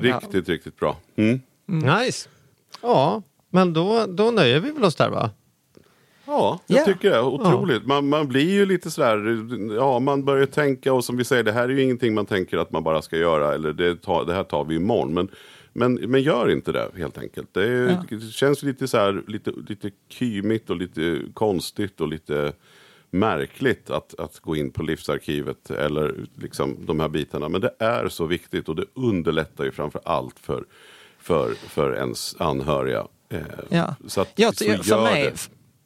[0.00, 0.96] Riktigt, riktigt bra.
[1.16, 1.40] Mm.
[1.66, 2.28] Nice.
[2.82, 5.30] Ja, men då, då nöjer vi väl oss där va?
[6.26, 6.84] Ja, jag Ja.
[6.84, 7.20] tycker det.
[7.22, 7.86] Otroligt.
[7.86, 11.52] Man, man blir ju lite sådär, ja man börjar tänka och som vi säger, det
[11.52, 14.34] här är ju ingenting man tänker att man bara ska göra eller det, tar, det
[14.34, 15.14] här tar vi imorgon.
[15.14, 15.28] Men,
[15.76, 17.54] men, men gör inte det helt enkelt.
[17.54, 22.52] Det, är, det känns lite så här, lite, lite kymigt och lite konstigt och lite
[23.10, 27.48] märkligt att, att gå in på Livsarkivet eller liksom de här bitarna.
[27.48, 30.64] Men det är så viktigt och det underlättar ju framför allt för,
[31.18, 33.06] för, för ens anhöriga.
[33.28, 33.94] Eh, Ja.
[34.06, 35.32] Så, att, Jag, så för, mig,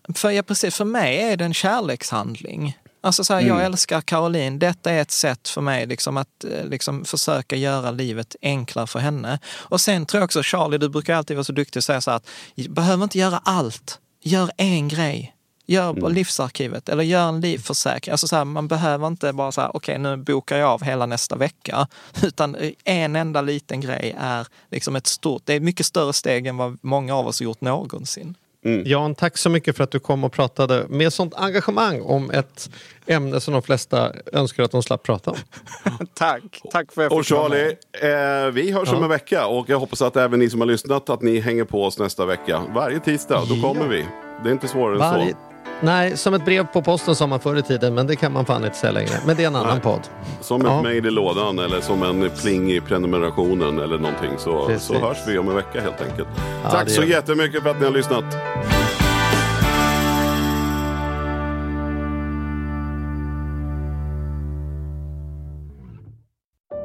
[0.08, 0.18] det.
[0.18, 2.78] för, ja, precis, för mig är det en kärlekshandling.
[3.00, 3.56] Alltså så här, Mm.
[3.56, 4.58] Jag älskar Caroline.
[4.58, 8.98] Detta är ett sätt för mig liksom att eh, liksom försöka göra livet enklare för
[8.98, 9.38] henne.
[9.56, 12.10] Och sen tror jag också, Charlie, du brukar alltid vara så duktig och säga så
[12.10, 12.26] här att
[12.68, 13.98] behöver inte göra allt.
[14.22, 15.34] Gör en grej.
[15.66, 16.12] Gör Mm.
[16.12, 18.12] livsarkivet eller gör en livförsäkring.
[18.12, 21.06] Alltså så här, man behöver inte bara så här, okej nu bokar jag av hela
[21.06, 21.88] nästa vecka.
[22.22, 26.56] Utan en enda liten grej är liksom ett stort, det är mycket större steg än
[26.56, 28.34] vad många av oss har gjort någonsin.
[28.62, 32.70] Jan, tack så mycket för att du kom och pratade med sånt engagemang om ett
[33.06, 35.36] ämne som de flesta önskar att de slapp prata om.
[36.14, 37.26] Tack, tack för att jag Och.
[37.26, 37.76] Charlie,
[38.46, 41.10] eh, vi hörs om en vecka och jag hoppas att även ni som har lyssnat
[41.10, 42.62] att ni hänger på oss nästa vecka.
[42.74, 44.06] Varje tisdag, då kommer vi.
[44.42, 45.30] Det är inte svårare än Varje...
[45.30, 45.49] så.
[45.82, 48.44] Nej, som ett brev på posten sa man förr i tiden, men det kan man
[48.46, 49.10] fan inte säga längre.
[49.26, 49.80] Men det är en annan Nej.
[49.80, 50.00] podd.
[50.40, 50.82] Som ett Ja.
[50.82, 54.86] mejl i lådan eller som en pling i prenumerationen eller någonting så, Precis.
[54.88, 56.28] så hörs vi om en vecka helt enkelt.
[56.64, 58.24] Ja, Tack så jättemycket för att ni har lyssnat.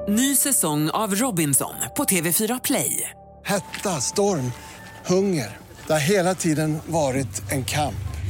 [0.08, 3.10] Ny säsong av Robinson på TV4 Play.
[3.46, 4.52] Hetta, storm,
[5.06, 5.58] hunger.
[5.88, 7.96] Det har hela tiden varit en kamp.